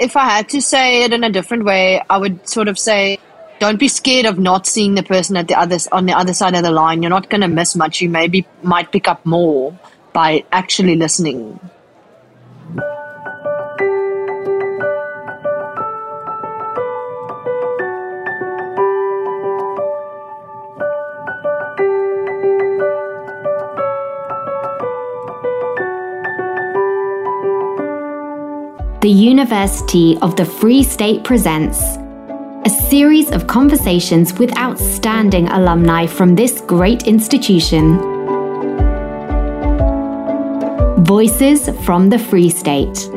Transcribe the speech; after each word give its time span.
if 0.00 0.16
I 0.16 0.24
had 0.24 0.48
to 0.48 0.62
say 0.62 1.04
it 1.04 1.12
in 1.12 1.22
a 1.22 1.30
different 1.30 1.64
way, 1.64 2.02
I 2.08 2.16
would 2.16 2.48
sort 2.48 2.68
of 2.68 2.78
say, 2.78 3.18
don't 3.60 3.78
be 3.78 3.88
scared 3.88 4.24
of 4.24 4.38
not 4.38 4.66
seeing 4.66 4.94
the 4.94 5.02
person 5.02 5.36
at 5.36 5.46
the 5.46 5.54
other 5.54 5.76
on 5.92 6.06
the 6.06 6.14
other 6.14 6.32
side 6.32 6.54
of 6.54 6.62
the 6.62 6.70
line. 6.70 7.02
You're 7.02 7.10
not 7.10 7.28
going 7.28 7.42
to 7.42 7.48
miss 7.48 7.76
much. 7.76 8.00
You 8.00 8.08
maybe 8.08 8.46
might 8.62 8.90
pick 8.90 9.06
up 9.06 9.24
more 9.26 9.78
by 10.14 10.44
actually 10.50 10.96
listening. 10.96 11.60
University 29.40 30.18
of 30.18 30.36
the 30.36 30.44
Free 30.44 30.82
State 30.82 31.24
presents 31.24 31.80
a 32.66 32.68
series 32.90 33.30
of 33.30 33.46
conversations 33.46 34.34
with 34.34 34.54
outstanding 34.58 35.48
alumni 35.48 36.06
from 36.06 36.34
this 36.34 36.60
great 36.60 37.06
institution. 37.06 37.96
Voices 41.04 41.70
from 41.86 42.10
the 42.10 42.18
Free 42.18 42.50
State. 42.50 43.08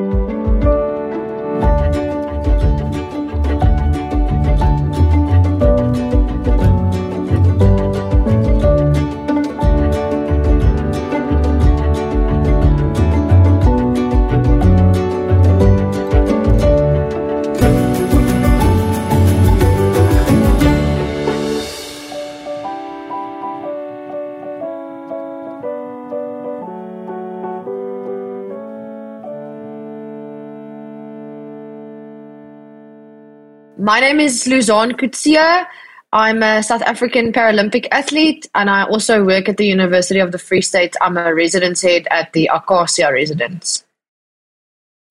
My 33.84 33.99
name 33.99 34.21
is 34.21 34.45
Louzanne 34.48 34.93
Coetzee. 34.93 35.65
I'm 36.13 36.41
a 36.41 36.63
South 36.63 36.81
African 36.84 37.34
Paralympic 37.34 37.85
athlete, 37.91 38.48
and 38.55 38.70
I 38.70 38.84
also 38.84 39.26
work 39.26 39.49
at 39.49 39.57
the 39.57 39.65
University 39.65 40.21
of 40.21 40.31
the 40.31 40.37
Free 40.37 40.62
State. 40.62 40.95
I'm 41.01 41.17
a 41.17 41.35
residence 41.35 41.81
head 41.81 42.07
at 42.09 42.31
the 42.31 42.49
Akasia 42.49 43.11
residence. 43.11 43.84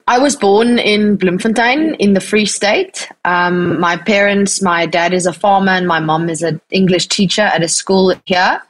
I 0.08 0.18
was 0.18 0.36
born 0.36 0.78
in 0.78 1.16
Bloemfontein 1.16 1.96
in 1.96 2.14
the 2.14 2.20
Free 2.20 2.46
State. 2.46 3.10
Um, 3.26 3.78
my 3.78 3.98
parents, 3.98 4.62
my 4.62 4.86
dad 4.86 5.12
is 5.12 5.26
a 5.26 5.34
farmer, 5.34 5.72
and 5.72 5.86
my 5.86 6.00
mom 6.00 6.30
is 6.30 6.40
an 6.40 6.58
English 6.70 7.08
teacher 7.08 7.42
at 7.42 7.62
a 7.62 7.68
school 7.68 8.14
here. 8.24 8.62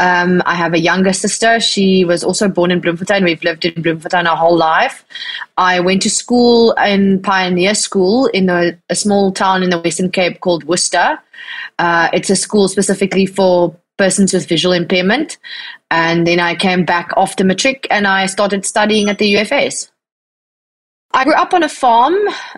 Um, 0.00 0.42
I 0.46 0.54
have 0.54 0.72
a 0.72 0.80
younger 0.80 1.12
sister. 1.12 1.60
She 1.60 2.06
was 2.06 2.24
also 2.24 2.48
born 2.48 2.70
in 2.70 2.80
Bloemfontein. 2.80 3.22
We've 3.22 3.44
lived 3.44 3.66
in 3.66 3.82
Bloemfontein 3.82 4.26
our 4.26 4.36
whole 4.36 4.56
life. 4.56 5.04
I 5.58 5.78
went 5.80 6.00
to 6.02 6.10
school 6.10 6.72
in 6.72 7.20
Pioneer 7.20 7.74
School 7.74 8.26
in 8.28 8.48
a, 8.48 8.72
a 8.88 8.94
small 8.94 9.30
town 9.30 9.62
in 9.62 9.68
the 9.68 9.78
Western 9.78 10.10
Cape 10.10 10.40
called 10.40 10.64
Worcester. 10.64 11.18
Uh, 11.78 12.08
it's 12.14 12.30
a 12.30 12.36
school 12.36 12.66
specifically 12.66 13.26
for 13.26 13.76
persons 13.98 14.32
with 14.32 14.48
visual 14.48 14.72
impairment. 14.72 15.36
And 15.90 16.26
then 16.26 16.40
I 16.40 16.54
came 16.54 16.86
back 16.86 17.10
after 17.18 17.44
matric 17.44 17.86
and 17.90 18.06
I 18.06 18.24
started 18.24 18.64
studying 18.64 19.10
at 19.10 19.18
the 19.18 19.34
UFS. 19.34 19.90
I 21.12 21.24
grew 21.24 21.34
up 21.34 21.52
on 21.52 21.62
a 21.62 21.68
farm, 21.68 22.14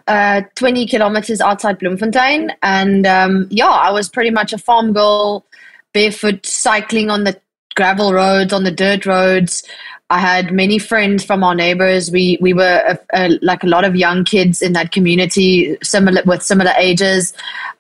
uh, 0.07 0.43
20 0.55 0.87
kilometers 0.87 1.41
outside 1.41 1.81
Bloemfontein. 1.81 2.53
And 2.63 3.05
um, 3.05 3.49
yeah, 3.51 3.67
I 3.67 3.91
was 3.91 4.09
pretty 4.09 4.31
much 4.31 4.53
a 4.53 4.59
farm 4.59 4.93
girl 4.93 5.45
barefoot 5.93 6.45
cycling 6.47 7.11
on 7.11 7.25
the 7.25 7.41
gravel 7.75 8.13
roads, 8.13 8.53
on 8.53 8.65
the 8.65 8.71
dirt 8.71 9.07
roads. 9.07 9.63
I 10.11 10.19
had 10.19 10.53
many 10.53 10.79
friends 10.79 11.25
from 11.25 11.43
our 11.43 11.55
neighbors. 11.55 12.11
We 12.11 12.37
we 12.41 12.53
were 12.53 12.83
a, 12.87 12.99
a, 13.15 13.39
like 13.41 13.63
a 13.65 13.67
lot 13.69 13.85
of 13.85 13.97
young 13.97 14.25
kids 14.25 14.61
in 14.61 14.75
that 14.75 14.93
community, 14.93 15.79
similar 15.83 16.23
with 16.27 16.43
similar 16.43 16.73
ages, 16.77 17.33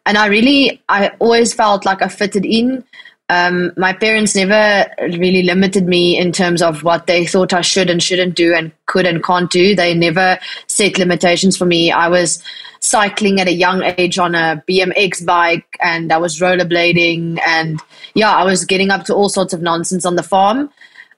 and 0.06 0.16
I 0.16 0.26
really 0.26 0.80
I 0.88 1.08
always 1.18 1.52
felt 1.52 1.84
like 1.84 2.00
I 2.00 2.08
fitted 2.08 2.46
in. 2.46 2.84
Um, 3.28 3.72
my 3.76 3.92
parents 3.92 4.34
never 4.34 4.90
really 5.00 5.42
limited 5.42 5.86
me 5.86 6.18
in 6.18 6.32
terms 6.32 6.60
of 6.60 6.82
what 6.82 7.06
they 7.06 7.24
thought 7.24 7.52
I 7.52 7.62
should 7.62 7.88
and 7.88 8.02
shouldn't 8.02 8.34
do 8.34 8.54
and 8.54 8.72
could 8.86 9.06
and 9.06 9.24
can't 9.24 9.50
do. 9.50 9.74
They 9.74 9.94
never 9.94 10.38
set 10.66 10.98
limitations 10.98 11.56
for 11.56 11.64
me. 11.64 11.90
I 11.90 12.08
was 12.08 12.42
cycling 12.80 13.40
at 13.40 13.48
a 13.48 13.52
young 13.52 13.82
age 13.96 14.18
on 14.18 14.34
a 14.34 14.62
BMX 14.68 15.24
bike 15.24 15.78
and 15.80 16.12
I 16.12 16.18
was 16.18 16.40
rollerblading 16.40 17.40
and 17.46 17.80
yeah, 18.14 18.32
I 18.32 18.44
was 18.44 18.64
getting 18.64 18.90
up 18.90 19.04
to 19.04 19.14
all 19.14 19.28
sorts 19.28 19.54
of 19.54 19.62
nonsense 19.62 20.04
on 20.04 20.16
the 20.16 20.22
farm. 20.22 20.68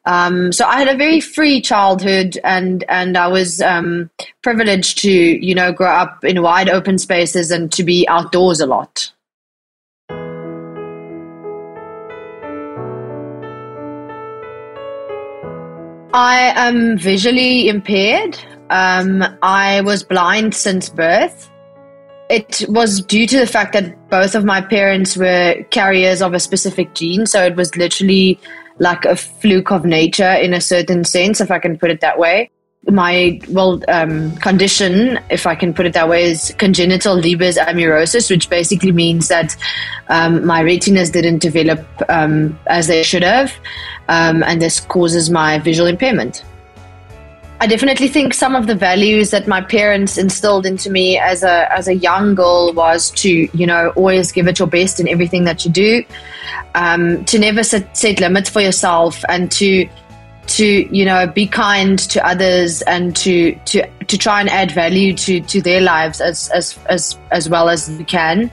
Um, 0.06 0.52
so 0.52 0.66
I 0.66 0.78
had 0.78 0.88
a 0.88 0.96
very 0.96 1.20
free 1.20 1.62
childhood 1.62 2.38
and 2.44 2.84
and 2.88 3.16
I 3.16 3.26
was 3.26 3.62
um, 3.62 4.10
privileged 4.42 4.98
to 4.98 5.10
you 5.10 5.54
know 5.54 5.72
grow 5.72 5.88
up 5.88 6.22
in 6.24 6.42
wide 6.42 6.68
open 6.68 6.98
spaces 6.98 7.50
and 7.50 7.72
to 7.72 7.82
be 7.82 8.06
outdoors 8.08 8.60
a 8.60 8.66
lot. 8.66 9.10
I 16.14 16.52
am 16.54 16.96
visually 16.96 17.68
impaired. 17.68 18.38
Um, 18.70 19.24
I 19.42 19.80
was 19.80 20.04
blind 20.04 20.54
since 20.54 20.88
birth. 20.88 21.50
It 22.30 22.64
was 22.68 23.02
due 23.02 23.26
to 23.26 23.36
the 23.36 23.48
fact 23.48 23.72
that 23.72 24.08
both 24.10 24.36
of 24.36 24.44
my 24.44 24.60
parents 24.60 25.16
were 25.16 25.56
carriers 25.70 26.22
of 26.22 26.32
a 26.32 26.38
specific 26.38 26.94
gene. 26.94 27.26
So 27.26 27.44
it 27.44 27.56
was 27.56 27.74
literally 27.76 28.38
like 28.78 29.04
a 29.04 29.16
fluke 29.16 29.72
of 29.72 29.84
nature 29.84 30.34
in 30.34 30.54
a 30.54 30.60
certain 30.60 31.02
sense, 31.02 31.40
if 31.40 31.50
I 31.50 31.58
can 31.58 31.76
put 31.76 31.90
it 31.90 32.00
that 32.00 32.16
way. 32.16 32.48
My 32.88 33.40
well 33.48 33.82
um, 33.88 34.36
condition, 34.36 35.18
if 35.30 35.48
I 35.48 35.56
can 35.56 35.74
put 35.74 35.84
it 35.84 35.94
that 35.94 36.08
way, 36.08 36.30
is 36.30 36.54
congenital 36.58 37.16
Leber's 37.16 37.56
amaurosis, 37.56 38.30
which 38.30 38.48
basically 38.48 38.92
means 38.92 39.26
that 39.28 39.56
um, 40.10 40.46
my 40.46 40.60
retinas 40.60 41.10
didn't 41.10 41.38
develop 41.38 41.84
um, 42.08 42.56
as 42.66 42.86
they 42.86 43.02
should 43.02 43.24
have, 43.24 43.52
um, 44.08 44.42
and 44.42 44.60
this 44.60 44.80
causes 44.80 45.30
my 45.30 45.58
visual 45.58 45.88
impairment. 45.88 46.44
I 47.60 47.66
definitely 47.66 48.08
think 48.08 48.34
some 48.34 48.54
of 48.56 48.66
the 48.66 48.74
values 48.74 49.30
that 49.30 49.46
my 49.46 49.60
parents 49.62 50.18
instilled 50.18 50.66
into 50.66 50.90
me 50.90 51.16
as 51.18 51.42
a 51.42 51.72
as 51.72 51.88
a 51.88 51.94
young 51.94 52.34
girl 52.34 52.72
was 52.74 53.10
to 53.12 53.48
you 53.56 53.66
know 53.66 53.90
always 53.96 54.32
give 54.32 54.48
it 54.48 54.58
your 54.58 54.68
best 54.68 55.00
in 55.00 55.08
everything 55.08 55.44
that 55.44 55.64
you 55.64 55.70
do, 55.70 56.04
um, 56.74 57.24
to 57.24 57.38
never 57.38 57.62
set, 57.62 57.96
set 57.96 58.20
limits 58.20 58.50
for 58.50 58.60
yourself, 58.60 59.24
and 59.28 59.50
to 59.52 59.88
to 60.46 60.66
you 60.94 61.04
know 61.04 61.26
be 61.26 61.46
kind 61.46 61.98
to 62.00 62.26
others 62.26 62.82
and 62.82 63.16
to 63.16 63.54
to 63.64 63.86
to 64.08 64.18
try 64.18 64.40
and 64.40 64.50
add 64.50 64.70
value 64.72 65.14
to 65.14 65.40
to 65.40 65.62
their 65.62 65.80
lives 65.80 66.20
as 66.20 66.50
as 66.50 66.78
as 66.90 67.16
as 67.30 67.48
well 67.48 67.68
as 67.68 67.88
you 67.98 68.04
can. 68.04 68.50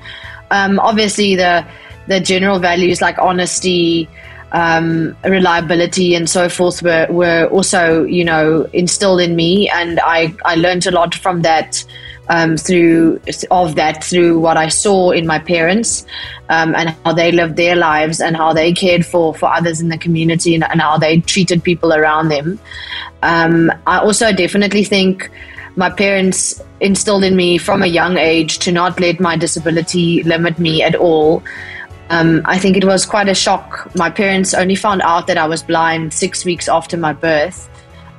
Um, 0.51 0.79
obviously, 0.79 1.35
the 1.35 1.65
the 2.07 2.19
general 2.19 2.59
values 2.59 3.01
like 3.01 3.17
honesty 3.17 4.07
um, 4.51 5.15
reliability 5.23 6.15
and 6.15 6.29
so 6.29 6.49
forth 6.49 6.83
were, 6.83 7.07
were 7.09 7.47
also, 7.51 8.03
you 8.03 8.23
know, 8.23 8.67
instilled 8.73 9.21
in 9.21 9.35
me. 9.35 9.69
And 9.69 9.99
I, 10.01 10.35
I 10.45 10.55
learned 10.55 10.85
a 10.87 10.91
lot 10.91 11.15
from 11.15 11.41
that, 11.43 11.83
um, 12.29 12.57
through, 12.57 13.21
of 13.49 13.75
that 13.75 14.03
through 14.03 14.39
what 14.39 14.57
I 14.57 14.67
saw 14.69 15.11
in 15.11 15.25
my 15.25 15.39
parents 15.39 16.05
um, 16.49 16.75
and 16.75 16.89
how 17.03 17.13
they 17.13 17.31
lived 17.31 17.55
their 17.55 17.75
lives 17.75 18.19
and 18.19 18.35
how 18.35 18.53
they 18.53 18.73
cared 18.73 19.05
for, 19.05 19.33
for 19.33 19.51
others 19.51 19.79
in 19.79 19.89
the 19.89 19.97
community 19.97 20.53
and, 20.53 20.63
and 20.65 20.81
how 20.81 20.97
they 20.97 21.21
treated 21.21 21.63
people 21.63 21.93
around 21.93 22.29
them. 22.29 22.59
Um, 23.23 23.71
I 23.87 23.99
also 23.99 24.33
definitely 24.33 24.83
think 24.83 25.29
my 25.75 25.89
parents 25.89 26.61
instilled 26.81 27.23
in 27.23 27.35
me 27.35 27.57
from 27.57 27.81
a 27.81 27.87
young 27.87 28.17
age 28.17 28.59
to 28.59 28.71
not 28.71 28.99
let 28.99 29.19
my 29.19 29.37
disability 29.37 30.23
limit 30.23 30.59
me 30.59 30.83
at 30.83 30.95
all. 30.95 31.41
Um, 32.11 32.41
I 32.43 32.59
think 32.59 32.75
it 32.75 32.83
was 32.83 33.05
quite 33.05 33.29
a 33.29 33.33
shock. 33.33 33.89
My 33.95 34.09
parents 34.09 34.53
only 34.53 34.75
found 34.75 35.01
out 35.01 35.27
that 35.27 35.37
I 35.37 35.47
was 35.47 35.63
blind 35.63 36.13
six 36.13 36.43
weeks 36.43 36.67
after 36.67 36.97
my 36.97 37.13
birth. 37.13 37.69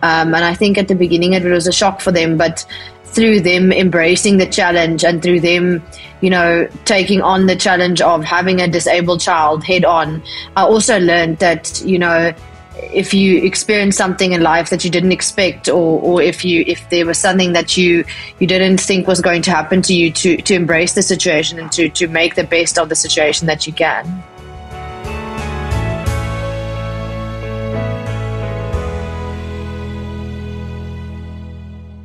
Um, 0.00 0.34
and 0.34 0.44
I 0.44 0.54
think 0.54 0.78
at 0.78 0.88
the 0.88 0.94
beginning 0.94 1.34
it 1.34 1.44
was 1.44 1.66
a 1.66 1.72
shock 1.72 2.00
for 2.00 2.10
them, 2.10 2.38
but 2.38 2.64
through 3.04 3.40
them 3.40 3.70
embracing 3.70 4.38
the 4.38 4.46
challenge 4.46 5.04
and 5.04 5.22
through 5.22 5.40
them, 5.40 5.84
you 6.22 6.30
know, 6.30 6.66
taking 6.86 7.20
on 7.20 7.44
the 7.46 7.54
challenge 7.54 8.00
of 8.00 8.24
having 8.24 8.62
a 8.62 8.66
disabled 8.66 9.20
child 9.20 9.62
head 9.62 9.84
on, 9.84 10.22
I 10.56 10.62
also 10.62 10.98
learned 10.98 11.38
that, 11.40 11.82
you 11.84 11.98
know, 11.98 12.32
if 12.76 13.12
you 13.12 13.42
experience 13.42 13.96
something 13.96 14.32
in 14.32 14.42
life 14.42 14.70
that 14.70 14.84
you 14.84 14.90
didn't 14.90 15.12
expect 15.12 15.68
or, 15.68 16.00
or 16.00 16.22
if 16.22 16.44
you 16.44 16.64
if 16.66 16.88
there 16.90 17.06
was 17.06 17.18
something 17.18 17.52
that 17.52 17.76
you 17.76 18.04
you 18.38 18.46
didn't 18.46 18.78
think 18.78 19.06
was 19.06 19.20
going 19.20 19.42
to 19.42 19.50
happen 19.50 19.82
to 19.82 19.94
you 19.94 20.10
to 20.10 20.36
to 20.38 20.54
embrace 20.54 20.94
the 20.94 21.02
situation 21.02 21.58
and 21.58 21.70
to 21.72 21.88
to 21.88 22.08
make 22.08 22.34
the 22.34 22.44
best 22.44 22.78
of 22.78 22.88
the 22.88 22.94
situation 22.94 23.46
that 23.46 23.66
you 23.66 23.72
can 23.72 24.22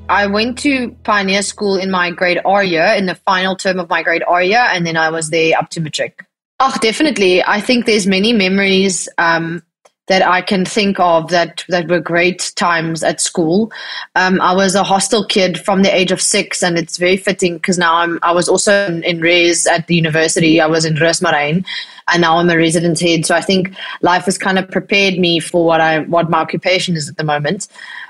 I 0.10 0.26
went 0.28 0.58
to 0.60 0.92
Pioneer 1.04 1.42
School 1.42 1.76
in 1.76 1.92
my 1.92 2.12
grade 2.12 2.40
R 2.46 2.64
year, 2.64 2.94
in 2.98 3.08
the 3.08 3.16
final 3.16 3.58
term 3.58 3.78
of 3.78 3.90
my 3.90 4.04
grade 4.04 4.24
R 4.26 4.42
year, 4.42 4.66
and 4.72 4.88
then 4.88 4.96
I 4.96 5.10
was 5.10 5.30
there 5.30 5.58
up 5.58 5.70
to 5.72 5.82
matric. 5.82 6.26
Oh, 6.60 6.74
definitely. 6.82 7.44
I 7.44 7.60
think 7.60 7.86
there's 7.86 8.08
many 8.08 8.34
memories 8.34 9.10
um, 9.18 9.62
that 10.08 10.22
I 10.26 10.42
can 10.42 10.66
think 10.66 11.00
of 11.00 11.30
that 11.30 11.64
that 11.68 11.88
were 11.88 12.00
great 12.00 12.52
times 12.56 13.04
at 13.04 13.22
school. 13.22 13.72
Um, 14.16 14.42
I 14.42 14.54
was 14.54 14.74
a 14.74 14.84
hostel 14.84 15.26
kid 15.26 15.60
from 15.60 15.84
the 15.84 15.94
age 15.94 16.12
of 16.12 16.22
six, 16.22 16.64
and 16.64 16.78
it's 16.78 16.98
very 16.98 17.18
fitting 17.18 17.56
because 17.56 17.78
now 17.78 17.96
I'm 17.96 18.20
I 18.24 18.32
was 18.32 18.50
also 18.50 18.88
in, 18.88 19.04
in 19.04 19.20
res 19.20 19.68
at 19.68 19.88
the 19.88 19.96
university. 19.96 20.60
I 20.62 20.68
was 20.68 20.86
in 20.86 20.96
Roosmaryn, 20.96 21.66
and 22.12 22.22
now 22.22 22.38
I'm 22.38 22.50
a 22.50 22.58
resident 22.58 23.00
head. 23.00 23.26
So 23.26 23.36
I 23.36 23.42
think 23.42 23.76
life 24.02 24.26
has 24.26 24.38
kind 24.38 24.58
of 24.58 24.70
prepared 24.72 25.20
me 25.20 25.40
for 25.40 25.66
what 25.66 25.82
I 25.82 26.00
what 26.00 26.30
my 26.30 26.40
occupation 26.40 26.96
is 26.96 27.10
at 27.10 27.18
the 27.18 27.24
moment. 27.24 27.68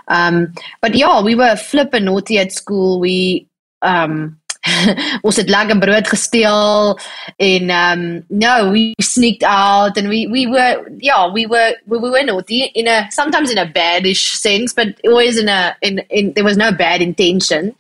Um, 0.08 0.54
but 0.82 0.96
yeah, 0.96 1.22
we 1.22 1.36
were 1.36 1.56
flipping 1.56 2.06
naughty 2.06 2.38
at 2.38 2.52
school. 2.52 3.00
We 3.00 3.48
um, 3.82 4.40
ons 5.28 5.38
het 5.38 5.50
lekker 5.50 5.80
brood 5.82 6.08
gesteel 6.08 6.98
en 7.38 7.72
um 7.74 8.04
no 8.28 8.70
we 8.72 8.94
sneaked 9.02 9.44
out 9.48 9.98
and 9.98 10.10
we 10.10 10.28
we 10.28 10.48
were 10.48 10.84
yeah 11.00 11.28
we 11.32 11.46
were 11.48 11.76
we, 11.86 11.98
we 11.98 12.10
were 12.10 12.24
naughty 12.24 12.64
in 12.74 12.88
a 12.88 13.08
sometimes 13.10 13.52
in 13.52 13.58
a 13.58 13.66
badish 13.66 14.36
sense 14.38 14.74
but 14.74 14.88
always 15.06 15.38
in 15.38 15.50
a 15.50 15.76
in 15.82 16.00
in 16.10 16.34
there 16.34 16.44
was 16.44 16.58
no 16.58 16.72
bad 16.72 17.02
intention. 17.02 17.76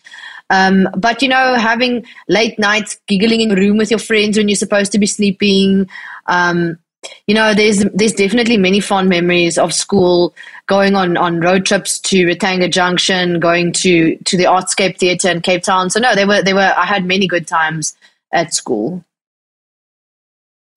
Um 0.50 0.88
but 0.96 1.22
you 1.22 1.28
know 1.28 1.56
having 1.56 2.06
late 2.28 2.58
nights 2.58 3.00
giggling 3.08 3.42
in 3.42 3.52
a 3.52 3.56
room 3.56 3.78
with 3.78 3.92
your 3.92 4.00
friends 4.00 4.38
when 4.38 4.48
you're 4.48 4.56
supposed 4.56 4.94
to 4.94 5.00
be 5.00 5.06
sleeping 5.06 5.90
um 6.28 6.80
you 7.28 7.36
know, 7.36 7.54
there's 7.54 7.84
there's 7.94 8.14
definitely 8.14 8.58
many 8.58 8.80
fond 8.80 9.10
memories 9.10 9.58
of 9.58 9.74
school, 9.74 10.34
going 10.68 10.96
on 10.96 11.18
on 11.18 11.40
road 11.40 11.66
trips 11.66 12.00
to 12.00 12.26
Ratanga 12.26 12.72
Junction, 12.72 13.40
going 13.40 13.72
to 13.74 14.18
to 14.18 14.38
the 14.38 14.46
Artscape 14.46 14.98
Theatre 14.98 15.30
in 15.30 15.42
Cape 15.42 15.64
Town. 15.64 15.90
So 15.90 16.00
no, 16.00 16.16
they 16.16 16.26
were 16.26 16.42
they 16.42 16.54
were. 16.54 16.74
I 16.76 16.86
had 16.86 17.06
many 17.06 17.28
good 17.28 17.48
times 17.48 17.96
at 18.32 18.54
school. 18.54 19.04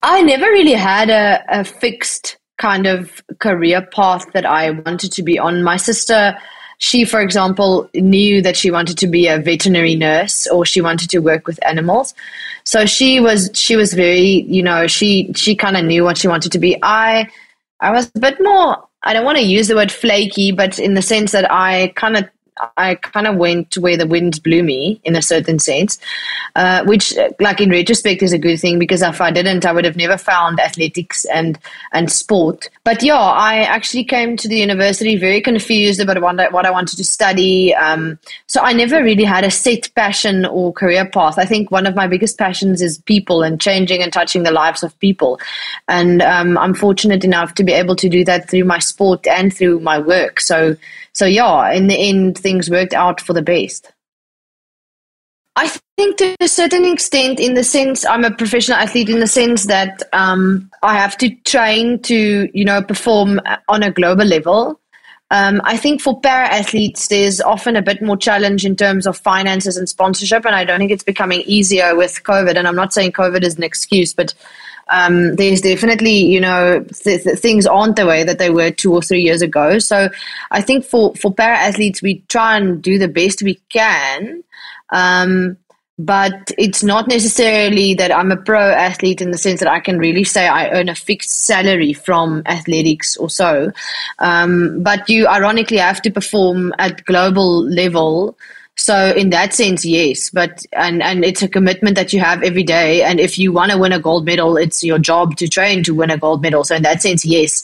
I 0.03 0.21
never 0.21 0.45
really 0.45 0.73
had 0.73 1.09
a, 1.09 1.43
a 1.47 1.63
fixed 1.63 2.37
kind 2.57 2.87
of 2.87 3.23
career 3.39 3.81
path 3.81 4.31
that 4.33 4.45
I 4.45 4.71
wanted 4.71 5.11
to 5.13 5.23
be 5.23 5.37
on. 5.37 5.63
My 5.63 5.77
sister 5.77 6.37
she, 6.81 7.05
for 7.05 7.21
example, 7.21 7.87
knew 7.93 8.41
that 8.41 8.57
she 8.57 8.71
wanted 8.71 8.97
to 8.97 9.07
be 9.07 9.27
a 9.27 9.37
veterinary 9.37 9.95
nurse 9.95 10.47
or 10.47 10.65
she 10.65 10.81
wanted 10.81 11.11
to 11.11 11.19
work 11.19 11.45
with 11.45 11.63
animals. 11.63 12.15
So 12.63 12.87
she 12.87 13.19
was 13.19 13.51
she 13.53 13.75
was 13.75 13.93
very, 13.93 14.45
you 14.47 14.63
know, 14.63 14.87
she 14.87 15.31
she 15.35 15.55
kind 15.55 15.77
of 15.77 15.85
knew 15.85 16.03
what 16.03 16.17
she 16.17 16.27
wanted 16.27 16.51
to 16.53 16.59
be. 16.59 16.75
I 16.81 17.29
I 17.81 17.91
was 17.91 18.11
a 18.15 18.19
bit 18.19 18.37
more 18.41 18.83
I 19.03 19.13
don't 19.13 19.25
want 19.25 19.37
to 19.37 19.43
use 19.43 19.67
the 19.67 19.75
word 19.75 19.91
flaky, 19.91 20.51
but 20.51 20.79
in 20.79 20.95
the 20.95 21.03
sense 21.03 21.31
that 21.33 21.51
I 21.51 21.93
kind 21.95 22.17
of 22.17 22.27
I 22.77 22.95
kind 22.95 23.27
of 23.27 23.37
went 23.37 23.77
where 23.77 23.97
the 23.97 24.07
winds 24.07 24.39
blew 24.39 24.63
me 24.63 25.01
in 25.03 25.15
a 25.15 25.21
certain 25.21 25.59
sense, 25.59 25.99
uh, 26.55 26.83
which, 26.85 27.13
like 27.39 27.61
in 27.61 27.69
retrospect, 27.69 28.21
is 28.21 28.33
a 28.33 28.37
good 28.37 28.59
thing 28.59 28.79
because 28.79 29.01
if 29.01 29.21
I 29.21 29.31
didn't, 29.31 29.65
I 29.65 29.71
would 29.71 29.85
have 29.85 29.95
never 29.95 30.17
found 30.17 30.59
athletics 30.59 31.25
and 31.25 31.57
and 31.93 32.11
sport. 32.11 32.69
But 32.83 33.03
yeah, 33.03 33.19
I 33.19 33.59
actually 33.59 34.03
came 34.03 34.37
to 34.37 34.47
the 34.47 34.57
university 34.57 35.15
very 35.15 35.41
confused 35.41 35.99
about 35.99 36.21
what 36.21 36.65
I 36.65 36.71
wanted 36.71 36.97
to 36.97 37.03
study. 37.03 37.73
Um, 37.75 38.19
so 38.47 38.61
I 38.61 38.73
never 38.73 39.03
really 39.03 39.23
had 39.23 39.43
a 39.43 39.51
set 39.51 39.93
passion 39.95 40.45
or 40.45 40.73
career 40.73 41.05
path. 41.05 41.37
I 41.37 41.45
think 41.45 41.71
one 41.71 41.87
of 41.87 41.95
my 41.95 42.07
biggest 42.07 42.37
passions 42.37 42.81
is 42.81 42.99
people 42.99 43.43
and 43.43 43.59
changing 43.59 44.01
and 44.01 44.13
touching 44.13 44.43
the 44.43 44.51
lives 44.51 44.83
of 44.83 44.97
people, 44.99 45.39
and 45.87 46.21
um, 46.21 46.57
I'm 46.57 46.73
fortunate 46.73 47.23
enough 47.23 47.55
to 47.55 47.63
be 47.63 47.73
able 47.73 47.95
to 47.97 48.09
do 48.09 48.23
that 48.25 48.49
through 48.49 48.65
my 48.65 48.79
sport 48.79 49.25
and 49.27 49.53
through 49.53 49.79
my 49.79 49.99
work. 49.99 50.39
So 50.39 50.75
so 51.13 51.25
yeah, 51.25 51.71
in 51.71 51.87
the 51.87 51.97
end, 51.97 52.37
things 52.37 52.69
worked 52.69 52.93
out 52.93 53.21
for 53.21 53.33
the 53.33 53.41
best. 53.41 53.91
I 55.55 55.67
think 55.97 56.17
to 56.17 56.35
a 56.39 56.47
certain 56.47 56.85
extent, 56.85 57.39
in 57.39 57.55
the 57.55 57.63
sense 57.63 58.05
I'm 58.05 58.23
a 58.23 58.31
professional 58.31 58.77
athlete, 58.77 59.09
in 59.09 59.19
the 59.19 59.27
sense 59.27 59.67
that 59.67 60.01
um, 60.13 60.71
I 60.81 60.97
have 60.97 61.17
to 61.17 61.29
train 61.45 62.01
to, 62.03 62.49
you 62.53 62.63
know, 62.63 62.81
perform 62.81 63.41
on 63.67 63.83
a 63.83 63.91
global 63.91 64.25
level. 64.25 64.79
Um, 65.29 65.61
I 65.63 65.77
think 65.77 66.01
for 66.01 66.19
para 66.19 66.47
athletes, 66.47 67.07
there's 67.07 67.39
often 67.39 67.75
a 67.75 67.81
bit 67.81 68.01
more 68.01 68.17
challenge 68.17 68.65
in 68.65 68.75
terms 68.75 69.07
of 69.07 69.17
finances 69.17 69.77
and 69.77 69.87
sponsorship, 69.87 70.45
and 70.45 70.55
I 70.55 70.63
don't 70.63 70.79
think 70.79 70.91
it's 70.91 71.03
becoming 71.03 71.41
easier 71.41 71.95
with 71.95 72.23
COVID. 72.23 72.55
And 72.55 72.67
I'm 72.67 72.75
not 72.75 72.93
saying 72.93 73.13
COVID 73.13 73.43
is 73.43 73.55
an 73.55 73.63
excuse, 73.63 74.13
but 74.13 74.33
um, 74.91 75.35
there's 75.37 75.61
definitely, 75.61 76.17
you 76.17 76.39
know, 76.39 76.83
th- 76.83 77.23
th- 77.23 77.39
things 77.39 77.65
aren't 77.65 77.95
the 77.95 78.05
way 78.05 78.23
that 78.23 78.37
they 78.39 78.49
were 78.49 78.71
two 78.71 78.93
or 78.93 79.01
three 79.01 79.21
years 79.21 79.41
ago. 79.41 79.79
So 79.79 80.09
I 80.51 80.61
think 80.61 80.85
for, 80.85 81.15
for 81.15 81.33
para 81.33 81.57
athletes, 81.57 82.01
we 82.01 82.19
try 82.27 82.57
and 82.57 82.81
do 82.81 82.97
the 82.99 83.07
best 83.07 83.41
we 83.41 83.55
can. 83.69 84.43
Um, 84.89 85.57
but 85.97 86.51
it's 86.57 86.83
not 86.83 87.07
necessarily 87.07 87.93
that 87.93 88.11
I'm 88.11 88.31
a 88.31 88.37
pro 88.37 88.71
athlete 88.71 89.21
in 89.21 89.31
the 89.31 89.37
sense 89.37 89.59
that 89.59 89.69
I 89.69 89.79
can 89.79 89.99
really 89.99 90.23
say 90.23 90.47
I 90.47 90.69
earn 90.71 90.89
a 90.89 90.95
fixed 90.95 91.29
salary 91.29 91.93
from 91.93 92.41
athletics 92.47 93.15
or 93.17 93.29
so. 93.29 93.71
Um, 94.19 94.81
but 94.81 95.07
you 95.09 95.27
ironically 95.27 95.77
have 95.77 96.01
to 96.01 96.11
perform 96.11 96.73
at 96.79 97.05
global 97.05 97.63
level 97.65 98.35
so 98.81 99.11
in 99.11 99.29
that 99.29 99.53
sense, 99.53 99.85
yes, 99.85 100.31
but 100.31 100.65
and 100.73 101.03
and 101.03 101.23
it's 101.23 101.43
a 101.43 101.47
commitment 101.47 101.95
that 101.97 102.13
you 102.13 102.19
have 102.19 102.41
every 102.41 102.63
day. 102.63 103.03
And 103.03 103.19
if 103.19 103.37
you 103.37 103.51
want 103.51 103.71
to 103.71 103.77
win 103.77 103.91
a 103.91 103.99
gold 103.99 104.25
medal, 104.25 104.57
it's 104.57 104.83
your 104.83 104.97
job 104.97 105.35
to 105.35 105.47
train 105.47 105.83
to 105.83 105.93
win 105.93 106.09
a 106.09 106.17
gold 106.17 106.41
medal. 106.41 106.63
So 106.63 106.77
in 106.77 106.81
that 106.81 106.99
sense, 106.99 107.23
yes. 107.23 107.61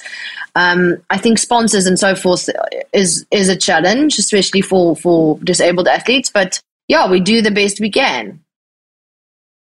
Um, 0.53 0.97
I 1.09 1.17
think 1.17 1.39
sponsors 1.39 1.87
and 1.87 1.97
so 1.97 2.13
forth 2.13 2.47
is 2.93 3.25
is 3.31 3.49
a 3.49 3.55
challenge, 3.57 4.19
especially 4.19 4.61
for 4.61 4.95
for 4.95 5.39
disabled 5.39 5.87
athletes. 5.87 6.29
But 6.29 6.61
yeah, 6.87 7.09
we 7.09 7.19
do 7.19 7.41
the 7.41 7.49
best 7.49 7.79
we 7.79 7.89
can. 7.89 8.39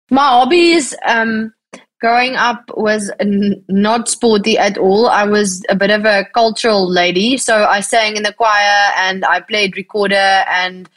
My 0.09 0.29
hobbies. 0.29 0.95
Um, 1.05 1.53
growing 1.99 2.35
up 2.35 2.63
was 2.75 3.11
n- 3.19 3.63
not 3.67 4.09
sporty 4.09 4.57
at 4.57 4.77
all. 4.77 5.07
I 5.07 5.25
was 5.25 5.63
a 5.69 5.75
bit 5.75 5.91
of 5.91 6.05
a 6.05 6.25
cultural 6.33 6.89
lady, 6.89 7.37
so 7.37 7.63
I 7.63 7.81
sang 7.81 8.17
in 8.17 8.23
the 8.23 8.33
choir 8.33 8.91
and 8.97 9.23
I 9.23 9.39
played 9.41 9.77
recorder 9.77 10.15
and 10.15 10.89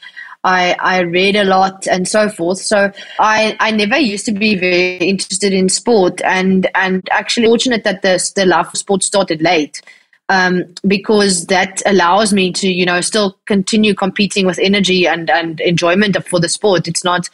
I, 0.43 0.75
I 0.79 1.01
read 1.01 1.35
a 1.35 1.43
lot 1.43 1.87
and 1.87 2.07
so 2.07 2.29
forth. 2.29 2.57
So 2.59 2.91
I, 3.19 3.55
I 3.59 3.71
never 3.71 3.97
used 3.97 4.25
to 4.25 4.31
be 4.31 4.55
very 4.55 4.97
interested 4.97 5.53
in 5.53 5.69
sport 5.69 6.21
and, 6.23 6.67
and 6.75 7.07
actually 7.11 7.47
fortunate 7.47 7.83
that 7.83 8.01
the, 8.01 8.31
the 8.35 8.45
love 8.45 8.69
for 8.69 8.77
sport 8.77 9.03
started 9.03 9.41
late. 9.41 9.81
Um, 10.29 10.73
because 10.87 11.47
that 11.47 11.81
allows 11.85 12.31
me 12.31 12.53
to, 12.53 12.71
you 12.71 12.85
know, 12.85 13.01
still 13.01 13.37
continue 13.47 13.93
competing 13.93 14.45
with 14.45 14.59
energy 14.59 15.05
and, 15.05 15.29
and 15.29 15.59
enjoyment 15.59 16.15
for 16.25 16.39
the 16.39 16.47
sport. 16.47 16.87
It's 16.87 17.03
not, 17.03 17.29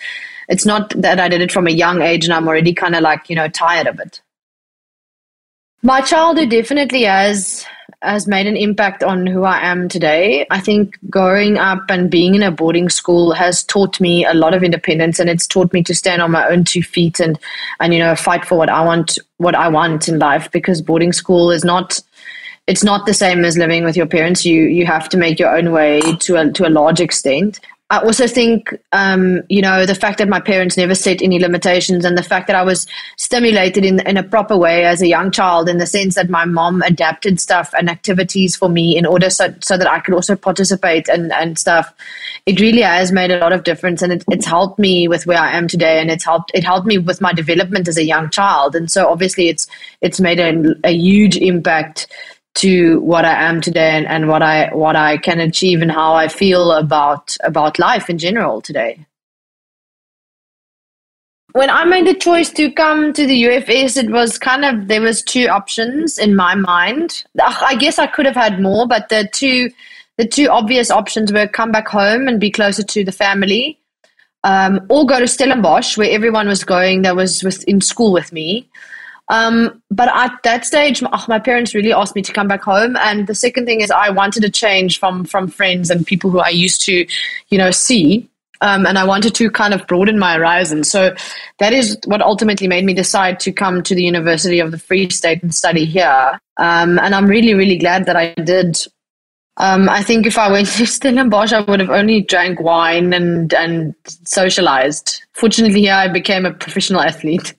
it's 0.50 0.66
not 0.66 0.90
that 1.00 1.20
I 1.20 1.30
did 1.30 1.42
it 1.42 1.52
from 1.52 1.68
a 1.68 1.72
young 1.72 2.02
age 2.02 2.26
and 2.26 2.34
I'm 2.34 2.48
already 2.48 2.74
kind 2.74 2.96
of 2.96 3.04
like, 3.04 3.30
you 3.30 3.36
know, 3.36 3.50
tired 3.50 3.86
of 3.86 4.00
it. 4.00 4.20
My 5.84 6.02
childhood 6.02 6.50
definitely 6.50 7.04
has 7.04 7.68
has 8.02 8.28
made 8.28 8.48
an 8.48 8.56
impact 8.56 9.04
on 9.04 9.26
who 9.26 9.44
I 9.44 9.60
am 9.60 9.90
today. 9.90 10.46
I 10.52 10.60
think 10.60 10.98
growing 11.10 11.58
up 11.58 11.84
and 11.90 12.12
being 12.12 12.36
in 12.36 12.44
a 12.44 12.52
boarding 12.52 12.90
school 12.90 13.32
has 13.32 13.64
taught 13.64 14.00
me 14.00 14.26
a 14.26 14.34
lot 14.34 14.54
of 14.54 14.64
independence 14.64 15.20
and 15.20 15.30
it's 15.30 15.48
taught 15.48 15.74
me 15.74 15.84
to 15.84 15.96
stand 15.96 16.22
on 16.22 16.32
my 16.32 16.48
own 16.48 16.64
two 16.64 16.84
feet 16.84 17.20
and 17.20 17.40
and 17.80 17.94
you 17.94 18.00
know 18.00 18.16
fight 18.16 18.46
for 18.46 18.58
what 18.58 18.70
I 18.70 18.84
want 18.84 19.18
what 19.38 19.56
I 19.56 19.68
want 19.68 20.08
in 20.08 20.20
life 20.20 20.52
because 20.52 20.82
boarding 20.82 21.14
school 21.14 21.50
is 21.52 21.64
not 21.64 22.00
it's 22.68 22.84
not 22.84 23.06
the 23.06 23.14
same 23.14 23.46
as 23.46 23.58
living 23.58 23.86
with 23.86 23.96
your 23.96 24.06
parents. 24.06 24.46
You 24.46 24.64
you 24.64 24.86
have 24.86 25.10
to 25.10 25.18
make 25.18 25.40
your 25.40 25.56
own 25.56 25.72
way 25.72 26.02
to 26.02 26.36
a 26.36 26.52
to 26.52 26.68
a 26.68 26.70
large 26.70 27.00
extent. 27.00 27.60
I 27.90 28.00
also 28.00 28.28
think, 28.28 28.78
um, 28.92 29.44
you 29.48 29.62
know, 29.62 29.86
the 29.86 29.96
fact 29.96 30.18
that 30.18 30.28
my 30.28 30.42
parents 30.42 30.76
never 30.76 30.94
set 30.94 31.22
any 31.22 31.40
limitations 31.40 32.04
and 32.04 32.18
the 32.18 32.24
fact 32.24 32.48
that 32.48 32.56
I 32.56 32.64
was 32.64 32.86
stimulated 33.16 33.86
in, 33.86 34.06
in 34.06 34.18
a 34.18 34.24
proper 34.24 34.58
way 34.58 34.84
as 34.84 35.02
a 35.02 35.08
young 35.08 35.32
child, 35.32 35.70
in 35.70 35.78
the 35.78 35.86
sense 35.86 36.16
that 36.16 36.30
my 36.30 36.44
mom 36.44 36.82
adapted 36.82 37.40
stuff 37.40 37.74
and 37.78 37.90
activities 37.90 38.58
for 38.58 38.68
me 38.68 38.98
in 38.98 39.06
order 39.06 39.30
so, 39.30 39.54
so 39.62 39.78
that 39.78 39.90
I 39.90 40.02
could 40.02 40.14
also 40.14 40.36
participate 40.36 41.08
and, 41.08 41.32
and 41.32 41.58
stuff, 41.58 41.94
it 42.46 42.60
really 42.60 42.82
has 42.82 43.14
made 43.14 43.32
a 43.32 43.40
lot 43.40 43.54
of 43.54 43.64
difference. 43.64 44.02
And 44.02 44.12
it, 44.12 44.26
it's 44.30 44.46
helped 44.46 44.80
me 44.80 45.08
with 45.08 45.26
where 45.26 45.40
I 45.40 45.56
am 45.56 45.70
today. 45.70 46.02
And 46.02 46.12
it's 46.12 46.26
helped, 46.26 46.52
it 46.54 46.66
helped 46.66 46.88
me 46.88 46.98
with 46.98 47.22
my 47.22 47.32
development 47.32 47.88
as 47.88 47.98
a 47.98 48.04
young 48.04 48.30
child. 48.30 48.76
And 48.76 48.92
so 48.92 49.08
obviously 49.08 49.48
it's, 49.48 49.66
it's 50.02 50.20
made 50.20 50.42
a, 50.42 50.76
a 50.84 50.92
huge 50.92 51.38
impact 51.38 52.08
to 52.58 53.00
what 53.02 53.24
I 53.24 53.34
am 53.48 53.62
today 53.62 53.92
and, 53.92 54.08
and 54.08 54.28
what 54.28 54.42
I 54.42 54.74
what 54.74 54.96
I 54.96 55.18
can 55.18 55.40
achieve 55.40 55.82
and 55.82 55.92
how 55.92 56.14
I 56.14 56.28
feel 56.28 56.72
about 56.72 57.38
about 57.44 57.80
life 57.80 58.10
in 58.10 58.18
general 58.18 58.62
today. 58.62 59.06
When 61.54 61.70
I 61.70 61.86
made 61.86 62.06
the 62.06 62.14
choice 62.14 62.50
to 62.52 62.72
come 62.72 63.14
to 63.14 63.26
the 63.26 63.44
UFS, 63.44 63.98
it 63.98 64.12
was 64.12 64.38
kind 64.38 64.66
of 64.66 64.88
there 64.88 65.02
was 65.02 65.22
two 65.22 65.48
options 65.48 66.18
in 66.18 66.36
my 66.36 66.56
mind. 66.56 67.24
I 67.42 67.76
guess 67.76 68.00
I 68.00 68.08
could 68.08 68.26
have 68.26 68.36
had 68.36 68.60
more, 68.60 68.88
but 68.88 69.10
the 69.10 69.30
two 69.32 69.70
the 70.18 70.28
two 70.28 70.50
obvious 70.50 70.90
options 70.90 71.32
were 71.32 71.48
come 71.48 71.72
back 71.72 71.88
home 71.88 72.28
and 72.28 72.40
be 72.40 72.50
closer 72.50 72.84
to 72.84 73.04
the 73.04 73.12
family, 73.12 73.80
um, 74.44 74.82
or 74.90 75.06
go 75.06 75.20
to 75.20 75.28
Stellenbosch 75.28 75.96
where 75.96 76.10
everyone 76.10 76.48
was 76.48 76.64
going 76.64 77.04
that 77.04 77.16
was 77.16 77.44
with, 77.44 77.64
in 77.66 77.82
school 77.82 78.12
with 78.12 78.34
me 78.34 78.68
Um, 79.30 79.82
but 79.92 80.10
at 80.14 80.42
that 80.44 80.66
stage, 80.66 81.02
my, 81.02 81.24
my 81.28 81.40
parents 81.40 81.76
really 81.76 81.92
asked 81.92 82.16
me 82.16 82.22
to 82.22 82.34
come 82.34 82.48
back 82.48 82.64
home. 82.64 82.96
And 82.98 83.28
the 83.28 83.36
second 83.36 83.66
thing 83.66 83.82
is, 83.82 83.92
I 83.92 84.10
wanted 84.10 84.42
to 84.44 84.50
change 84.50 85.00
from 85.00 85.26
from 85.26 85.48
friends 85.48 85.90
and 85.90 86.06
people 86.06 86.30
who 86.30 86.40
I 86.40 86.50
used 86.50 86.82
to, 86.84 87.06
you 87.50 87.58
know, 87.58 87.72
see. 87.72 88.30
Um, 88.60 88.88
and 88.88 88.98
I 88.98 89.04
wanted 89.04 89.36
to 89.36 89.52
kind 89.52 89.74
of 89.74 89.86
broaden 89.86 90.18
my 90.18 90.34
horizon. 90.34 90.84
So 90.84 91.14
that 91.60 91.74
is 91.74 91.96
what 92.06 92.22
ultimately 92.22 92.68
made 92.68 92.86
me 92.86 92.94
decide 92.96 93.40
to 93.42 93.52
come 93.52 93.84
to 93.84 93.94
the 93.94 94.04
University 94.04 94.60
of 94.60 94.72
the 94.72 94.80
Free 94.80 95.12
State 95.12 95.44
and 95.44 95.54
study 95.54 95.86
here. 95.86 96.40
Um, 96.58 96.98
and 96.98 97.14
I'm 97.14 97.28
really, 97.28 97.54
really 97.54 97.78
glad 97.78 98.06
that 98.08 98.16
I 98.16 98.34
did. 98.34 98.80
Um, 99.58 99.90
I 99.90 100.02
think 100.02 100.26
if 100.26 100.40
I 100.40 100.52
went 100.52 100.68
to 100.78 100.88
Stellenbosch, 100.88 101.54
I 101.54 101.60
would 101.62 101.82
have 101.82 101.92
only 101.92 102.22
drank 102.22 102.60
wine 102.60 103.14
and 103.14 103.54
and 103.54 103.94
socialized. 104.06 105.22
Fortunately, 105.34 105.82
here 105.82 105.94
I 105.94 106.08
became 106.08 106.46
a 106.46 106.54
professional 106.54 107.02
athlete 107.02 107.54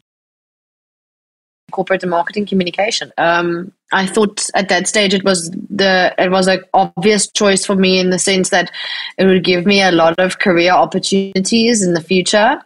corporate 1.70 2.02
and 2.02 2.10
marketing 2.10 2.46
communication. 2.46 3.12
Um, 3.18 3.72
I 3.92 4.06
thought 4.06 4.48
at 4.54 4.68
that 4.68 4.86
stage 4.86 5.14
it 5.14 5.24
was 5.24 5.50
the 5.50 6.14
it 6.18 6.30
was 6.30 6.46
an 6.46 6.62
obvious 6.74 7.28
choice 7.28 7.64
for 7.64 7.74
me 7.74 7.98
in 7.98 8.10
the 8.10 8.18
sense 8.18 8.50
that 8.50 8.70
it 9.16 9.26
would 9.26 9.44
give 9.44 9.66
me 9.66 9.82
a 9.82 9.92
lot 9.92 10.18
of 10.18 10.38
career 10.38 10.72
opportunities 10.72 11.82
in 11.82 11.94
the 11.94 12.00
future. 12.00 12.60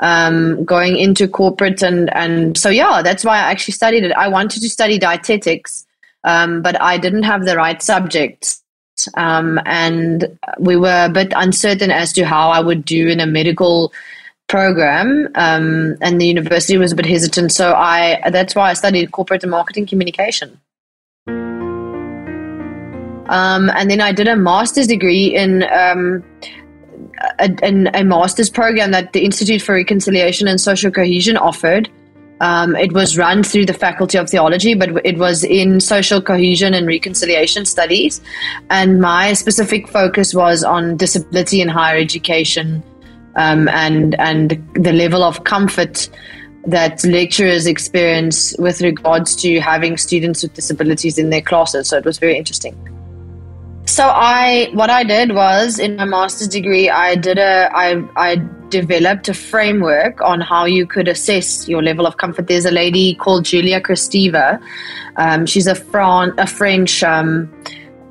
Um, 0.00 0.64
going 0.64 0.96
into 0.96 1.28
corporate 1.28 1.80
and 1.80 2.12
and 2.16 2.58
so 2.58 2.68
yeah, 2.68 3.00
that's 3.02 3.24
why 3.24 3.36
I 3.36 3.50
actually 3.50 3.74
studied 3.74 4.02
it. 4.02 4.12
I 4.12 4.26
wanted 4.26 4.60
to 4.62 4.68
study 4.68 4.98
dietetics, 4.98 5.86
um, 6.24 6.62
but 6.62 6.80
I 6.80 6.98
didn't 6.98 7.22
have 7.22 7.44
the 7.44 7.56
right 7.56 7.80
subjects. 7.80 8.60
Um, 9.16 9.60
and 9.66 10.38
we 10.58 10.76
were 10.76 11.06
a 11.06 11.08
bit 11.08 11.32
uncertain 11.36 11.90
as 11.90 12.12
to 12.14 12.24
how 12.24 12.50
I 12.50 12.60
would 12.60 12.84
do 12.84 13.08
in 13.08 13.20
a 13.20 13.26
medical 13.26 13.92
program, 14.48 15.28
um, 15.34 15.96
and 16.00 16.20
the 16.20 16.26
university 16.26 16.76
was 16.76 16.92
a 16.92 16.96
bit 16.96 17.06
hesitant. 17.06 17.52
So 17.52 17.72
I 17.72 18.20
that's 18.30 18.54
why 18.54 18.70
I 18.70 18.74
studied 18.74 19.12
corporate 19.12 19.42
and 19.42 19.50
marketing 19.50 19.86
communication. 19.86 20.60
Um, 23.26 23.70
and 23.70 23.90
then 23.90 24.00
I 24.00 24.12
did 24.12 24.28
a 24.28 24.36
master's 24.36 24.86
degree 24.86 25.34
in 25.34 25.62
um, 25.72 26.22
a, 27.38 27.66
in 27.66 27.88
a 27.94 28.04
master's 28.04 28.50
program 28.50 28.90
that 28.90 29.12
the 29.12 29.24
Institute 29.24 29.62
for 29.62 29.74
Reconciliation 29.74 30.46
and 30.46 30.60
Social 30.60 30.90
Cohesion 30.90 31.36
offered. 31.36 31.88
Um, 32.40 32.76
it 32.76 32.92
was 32.92 33.16
run 33.16 33.42
through 33.42 33.66
the 33.66 33.72
Faculty 33.72 34.18
of 34.18 34.28
Theology, 34.28 34.74
but 34.74 34.90
it 35.04 35.16
was 35.18 35.44
in 35.44 35.80
social 35.80 36.20
cohesion 36.20 36.74
and 36.74 36.86
reconciliation 36.86 37.64
studies. 37.64 38.20
And 38.70 39.00
my 39.00 39.32
specific 39.32 39.88
focus 39.88 40.34
was 40.34 40.64
on 40.64 40.96
disability 40.96 41.60
in 41.60 41.68
higher 41.68 41.96
education 41.96 42.82
um, 43.36 43.68
and 43.68 44.18
and 44.20 44.62
the 44.74 44.92
level 44.92 45.22
of 45.22 45.44
comfort 45.44 46.08
that 46.66 47.04
lecturers 47.04 47.66
experience 47.66 48.54
with 48.58 48.80
regards 48.80 49.36
to 49.36 49.60
having 49.60 49.96
students 49.98 50.42
with 50.42 50.54
disabilities 50.54 51.18
in 51.18 51.30
their 51.30 51.42
classes. 51.42 51.88
So 51.88 51.98
it 51.98 52.04
was 52.04 52.18
very 52.18 52.38
interesting. 52.38 52.74
So 53.86 54.08
I 54.08 54.70
what 54.72 54.88
I 54.88 55.04
did 55.04 55.34
was 55.34 55.78
in 55.78 55.96
my 55.96 56.06
master's 56.06 56.48
degree 56.48 56.88
I 56.88 57.16
did 57.16 57.38
a 57.38 57.70
I 57.74 58.02
I 58.16 58.36
developed 58.70 59.28
a 59.28 59.34
framework 59.34 60.20
on 60.20 60.40
how 60.40 60.64
you 60.64 60.86
could 60.86 61.06
assess 61.06 61.68
your 61.68 61.82
level 61.82 62.06
of 62.06 62.16
comfort. 62.16 62.48
There's 62.48 62.64
a 62.64 62.70
lady 62.70 63.14
called 63.14 63.44
Julia 63.44 63.80
Kristeva. 63.80 64.60
Um, 65.16 65.46
she's 65.46 65.66
a 65.66 65.74
Fran- 65.74 66.34
a 66.38 66.46
French 66.46 67.02
um, 67.02 67.52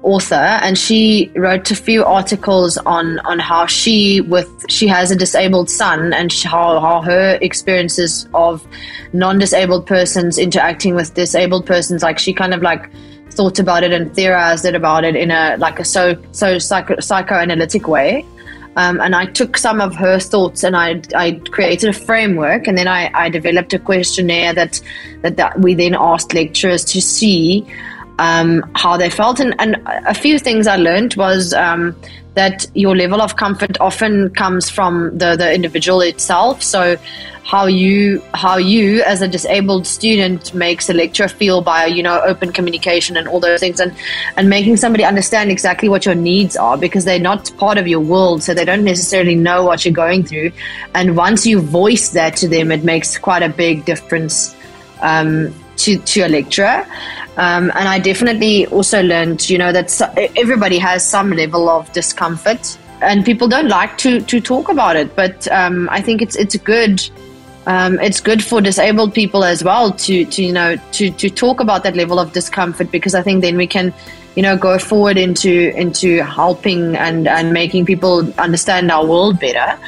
author 0.03 0.35
and 0.35 0.77
she 0.77 1.31
wrote 1.35 1.71
a 1.71 1.75
few 1.75 2.03
articles 2.03 2.77
on 2.79 3.19
on 3.19 3.39
how 3.39 3.65
she 3.65 4.21
with 4.21 4.49
she 4.69 4.85
has 4.85 5.11
a 5.11 5.15
disabled 5.15 5.69
son 5.69 6.13
and 6.13 6.31
how, 6.33 6.79
how 6.79 7.01
her 7.01 7.37
experiences 7.41 8.27
of 8.33 8.65
non-disabled 9.13 9.87
persons 9.87 10.37
interacting 10.37 10.93
with 10.93 11.13
disabled 11.13 11.65
persons 11.65 12.03
like 12.03 12.19
she 12.19 12.33
kind 12.33 12.53
of 12.53 12.61
like 12.61 12.89
thought 13.31 13.59
about 13.59 13.83
it 13.83 13.91
and 13.91 14.13
theorized 14.13 14.65
it 14.65 14.75
about 14.75 15.03
it 15.03 15.15
in 15.15 15.31
a 15.31 15.55
like 15.57 15.79
a 15.79 15.85
so 15.85 16.21
so 16.31 16.59
psycho, 16.59 16.99
psychoanalytic 16.99 17.87
way. 17.87 18.25
Um, 18.75 18.99
and 19.01 19.15
I 19.15 19.27
took 19.27 19.55
some 19.55 19.79
of 19.79 19.95
her 19.95 20.19
thoughts 20.19 20.63
and 20.63 20.75
I, 20.75 20.99
I 21.15 21.33
created 21.51 21.89
a 21.89 21.93
framework 21.93 22.65
and 22.65 22.75
then 22.75 22.87
I, 22.87 23.11
I 23.13 23.29
developed 23.29 23.71
a 23.73 23.77
questionnaire 23.77 24.51
that, 24.55 24.81
that, 25.21 25.37
that 25.37 25.59
we 25.59 25.75
then 25.75 25.93
asked 25.93 26.33
lecturers 26.33 26.83
to 26.85 26.99
see 26.99 27.67
um, 28.19 28.69
how 28.75 28.97
they 28.97 29.09
felt. 29.09 29.39
And, 29.39 29.55
and 29.59 29.81
a 29.85 30.13
few 30.13 30.39
things 30.39 30.67
I 30.67 30.77
learned 30.77 31.15
was 31.15 31.53
um, 31.53 31.95
that 32.35 32.65
your 32.73 32.95
level 32.95 33.21
of 33.21 33.35
comfort 33.35 33.79
often 33.79 34.29
comes 34.31 34.69
from 34.69 35.17
the, 35.17 35.35
the 35.35 35.53
individual 35.53 36.01
itself. 36.01 36.63
So 36.63 36.97
how 37.43 37.65
you 37.65 38.23
how 38.33 38.55
you 38.55 39.03
as 39.03 39.21
a 39.21 39.27
disabled 39.27 39.85
student 39.85 40.53
makes 40.53 40.89
a 40.89 40.93
lecturer 40.93 41.27
feel 41.27 41.61
by 41.61 41.85
you 41.85 42.01
know 42.01 42.21
open 42.21 42.53
communication 42.53 43.17
and 43.17 43.27
all 43.27 43.41
those 43.41 43.59
things 43.59 43.81
and 43.81 43.93
and 44.37 44.49
making 44.49 44.77
somebody 44.77 45.03
understand 45.03 45.51
exactly 45.51 45.89
what 45.89 46.05
your 46.05 46.15
needs 46.15 46.55
are 46.55 46.77
because 46.77 47.03
they're 47.03 47.19
not 47.19 47.51
part 47.57 47.77
of 47.77 47.85
your 47.85 47.99
world 47.99 48.41
so 48.41 48.53
they 48.53 48.63
don't 48.63 48.85
necessarily 48.85 49.35
know 49.35 49.63
what 49.65 49.83
you're 49.83 49.93
going 49.93 50.23
through 50.23 50.49
and 50.95 51.17
once 51.17 51.45
you 51.45 51.59
voice 51.59 52.11
that 52.11 52.33
to 52.33 52.47
them 52.47 52.71
it 52.71 52.85
makes 52.85 53.17
quite 53.17 53.43
a 53.43 53.49
big 53.49 53.83
difference 53.83 54.55
um, 55.01 55.53
to 55.83 55.97
to 55.99 56.21
a 56.21 56.29
lecturer 56.29 56.85
um, 57.37 57.71
and 57.75 57.87
I 57.87 57.99
definitely 57.99 58.67
also 58.67 59.01
learned, 59.01 59.49
you 59.49 59.57
know, 59.57 59.71
that 59.71 60.31
everybody 60.37 60.77
has 60.77 61.07
some 61.07 61.31
level 61.31 61.67
of 61.67 61.91
discomfort, 61.91 62.77
and 63.01 63.25
people 63.25 63.47
don't 63.47 63.69
like 63.69 63.97
to 63.99 64.21
to 64.21 64.39
talk 64.39 64.69
about 64.69 64.95
it. 64.95 65.15
But 65.15 65.47
um, 65.51 65.89
I 65.91 66.01
think 66.01 66.21
it's 66.21 66.35
it's 66.35 66.55
good. 66.57 67.01
Um, 67.65 67.97
it's 68.01 68.19
good 68.19 68.43
for 68.43 68.59
disabled 68.59 69.13
people 69.13 69.45
as 69.45 69.63
well 69.63 69.93
to, 69.93 70.25
to 70.25 70.43
you 70.43 70.51
know 70.51 70.75
to, 70.91 71.09
to 71.11 71.29
talk 71.29 71.61
about 71.61 71.83
that 71.83 71.95
level 71.95 72.19
of 72.19 72.33
discomfort 72.33 72.91
because 72.91 73.15
I 73.15 73.21
think 73.21 73.41
then 73.41 73.55
we 73.55 73.67
can 73.67 73.93
you 74.35 74.43
know 74.43 74.57
go 74.57 74.77
forward 74.77 75.17
into 75.17 75.73
into 75.73 76.21
helping 76.23 76.97
and 76.97 77.25
and 77.25 77.53
making 77.53 77.85
people 77.85 78.31
understand 78.37 78.91
our 78.91 79.05
world 79.05 79.39
better. 79.39 79.79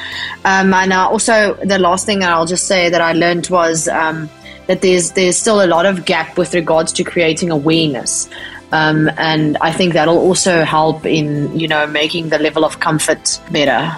Um, 0.46 0.74
and 0.74 0.94
uh, 0.94 1.10
also 1.10 1.56
the 1.64 1.78
last 1.78 2.08
thing 2.08 2.24
I'll 2.24 2.48
just 2.48 2.66
say 2.66 2.90
that 2.90 3.02
I 3.02 3.12
learned 3.12 3.50
was 3.50 3.88
um, 3.90 4.30
that 4.68 4.82
there's 4.82 5.12
there's 5.12 5.38
still 5.38 5.64
a 5.64 5.68
lot 5.68 5.86
of 5.86 6.06
gap 6.06 6.38
with 6.38 6.54
regards 6.54 6.92
to 6.94 7.04
creating 7.04 7.52
awareness. 7.52 8.30
Um, 8.72 9.10
and 9.18 9.58
I 9.62 9.72
think 9.72 9.94
that'll 9.94 10.18
also 10.18 10.64
help 10.64 11.06
in 11.06 11.58
you 11.58 11.68
know 11.68 11.86
making 11.88 12.30
the 12.30 12.40
level 12.40 12.66
of 12.66 12.80
comfort 12.80 13.40
better. 13.52 13.96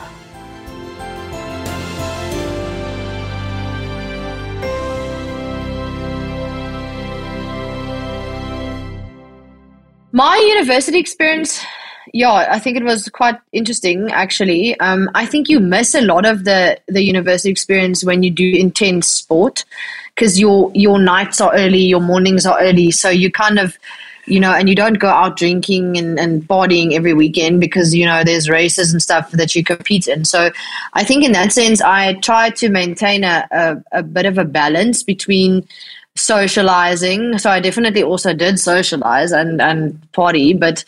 My 10.14 10.38
university 10.38 10.98
experience, 10.98 11.64
yeah, 12.12 12.48
I 12.50 12.58
think 12.58 12.76
it 12.76 12.84
was 12.84 13.08
quite 13.08 13.36
interesting 13.52 14.10
actually. 14.12 14.80
Um, 14.80 15.12
I 15.14 15.28
think 15.28 15.48
you 15.48 15.60
miss 15.60 15.94
a 15.94 16.02
lot 16.02 16.26
of 16.26 16.44
the 16.44 16.80
the 16.88 17.04
university 17.04 17.52
experience 17.52 18.04
when 18.04 18.24
you 18.24 18.32
do 18.32 18.52
intense 18.56 19.08
sport 19.08 19.64
because 20.18 20.40
your 20.40 20.72
your 20.74 20.98
nights 20.98 21.40
are 21.40 21.54
early, 21.54 21.80
your 21.80 22.02
mornings 22.02 22.48
are 22.48 22.60
early, 22.60 22.90
so 22.90 23.10
you 23.10 23.32
kind 23.32 23.60
of 23.60 23.78
you 24.28 24.42
know, 24.42 24.52
and 24.52 24.68
you 24.68 24.76
don't 24.76 25.00
go 25.00 25.08
out 25.08 25.38
drinking 25.38 25.98
and, 25.98 26.20
and 26.20 26.44
partying 26.44 26.92
every 26.92 27.14
weekend 27.14 27.62
because, 27.62 27.96
you 27.96 28.06
know, 28.06 28.26
there's 28.26 28.50
races 28.50 28.92
and 28.92 29.02
stuff 29.02 29.32
that 29.32 29.56
you 29.56 29.64
compete 29.64 30.06
in. 30.06 30.26
So 30.26 30.52
I 30.94 31.06
think 31.06 31.24
in 31.24 31.32
that 31.32 31.54
sense, 31.54 31.82
I 31.82 32.14
try 32.16 32.50
to 32.50 32.68
maintain 32.68 33.24
a, 33.24 33.48
a, 33.52 34.00
a 34.00 34.04
bit 34.04 34.26
of 34.26 34.38
a 34.38 34.44
balance 34.44 35.02
between 35.02 35.66
socializing. 36.16 37.38
So 37.38 37.50
I 37.50 37.62
definitely 37.62 38.04
also 38.04 38.34
did 38.34 38.60
socialize 38.60 39.32
and, 39.32 39.62
and 39.62 40.12
party, 40.12 40.54
but, 40.54 40.84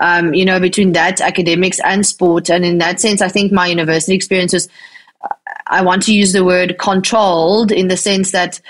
um, 0.00 0.34
you 0.34 0.44
know, 0.44 0.58
between 0.58 0.90
that, 0.92 1.20
academics 1.20 1.78
and 1.84 2.04
sport. 2.04 2.50
And 2.50 2.64
in 2.64 2.78
that 2.78 2.98
sense, 2.98 3.22
I 3.22 3.28
think 3.28 3.52
my 3.52 3.68
university 3.68 4.14
experience 4.16 4.52
was 4.52 4.68
I 5.70 5.82
want 5.82 6.02
to 6.04 6.14
use 6.14 6.32
the 6.32 6.44
word 6.44 6.76
controlled 6.78 7.72
in 7.72 7.88
the 7.88 7.96
sense 7.96 8.32
that 8.32 8.60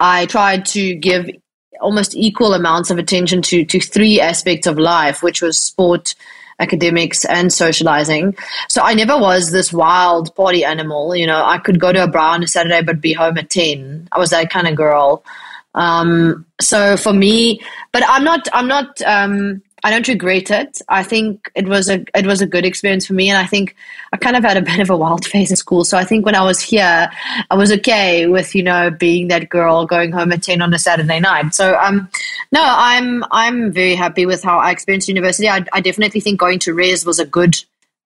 I 0.00 0.26
tried 0.26 0.64
to 0.66 0.94
give 0.94 1.28
almost 1.80 2.14
equal 2.14 2.54
amounts 2.54 2.90
of 2.90 2.98
attention 2.98 3.42
to 3.42 3.64
to 3.64 3.80
three 3.80 4.20
aspects 4.20 4.66
of 4.66 4.78
life, 4.78 5.22
which 5.22 5.42
was 5.42 5.58
sport, 5.58 6.14
academics, 6.60 7.24
and 7.24 7.52
socializing. 7.52 8.36
So 8.68 8.82
I 8.82 8.94
never 8.94 9.18
was 9.18 9.50
this 9.50 9.72
wild 9.72 10.34
party 10.36 10.64
animal. 10.64 11.14
You 11.16 11.26
know, 11.26 11.44
I 11.44 11.58
could 11.58 11.80
go 11.80 11.92
to 11.92 12.04
a 12.04 12.08
bar 12.08 12.34
on 12.34 12.42
a 12.42 12.46
Saturday 12.46 12.82
but 12.82 13.00
be 13.00 13.12
home 13.12 13.36
at 13.36 13.50
ten. 13.50 14.08
I 14.12 14.18
was 14.18 14.30
that 14.30 14.50
kind 14.50 14.68
of 14.68 14.76
girl. 14.76 15.24
Um, 15.74 16.46
so 16.60 16.96
for 16.96 17.12
me, 17.12 17.60
but 17.92 18.02
I'm 18.06 18.24
not. 18.24 18.48
I'm 18.52 18.68
not. 18.68 19.02
Um, 19.02 19.62
I 19.84 19.90
don't 19.90 20.08
regret 20.08 20.50
it. 20.50 20.80
I 20.88 21.02
think 21.02 21.50
it 21.54 21.68
was 21.68 21.90
a 21.90 22.02
it 22.14 22.26
was 22.26 22.40
a 22.40 22.46
good 22.46 22.64
experience 22.64 23.06
for 23.06 23.12
me, 23.12 23.28
and 23.28 23.36
I 23.36 23.44
think 23.44 23.76
I 24.14 24.16
kind 24.16 24.34
of 24.34 24.42
had 24.42 24.56
a 24.56 24.62
bit 24.70 24.80
of 24.80 24.88
a 24.88 24.96
wild 24.96 25.26
phase 25.26 25.50
in 25.50 25.56
school. 25.56 25.84
So 25.84 25.98
I 25.98 26.04
think 26.04 26.24
when 26.24 26.34
I 26.34 26.42
was 26.42 26.58
here, 26.58 27.10
I 27.50 27.54
was 27.54 27.70
okay 27.72 28.26
with 28.26 28.54
you 28.54 28.62
know 28.62 28.90
being 28.90 29.28
that 29.28 29.50
girl 29.50 29.84
going 29.84 30.10
home 30.10 30.32
at 30.32 30.42
ten 30.42 30.62
on 30.62 30.72
a 30.72 30.78
Saturday 30.78 31.20
night. 31.20 31.54
So 31.54 31.76
um, 31.76 32.08
no, 32.50 32.64
I'm 32.64 33.24
I'm 33.30 33.72
very 33.72 33.94
happy 33.94 34.24
with 34.24 34.42
how 34.42 34.58
I 34.58 34.70
experienced 34.70 35.08
university. 35.08 35.50
I, 35.50 35.66
I 35.74 35.82
definitely 35.82 36.20
think 36.20 36.40
going 36.40 36.60
to 36.60 36.72
Res 36.72 37.04
was 37.04 37.18
a 37.18 37.26
good 37.26 37.54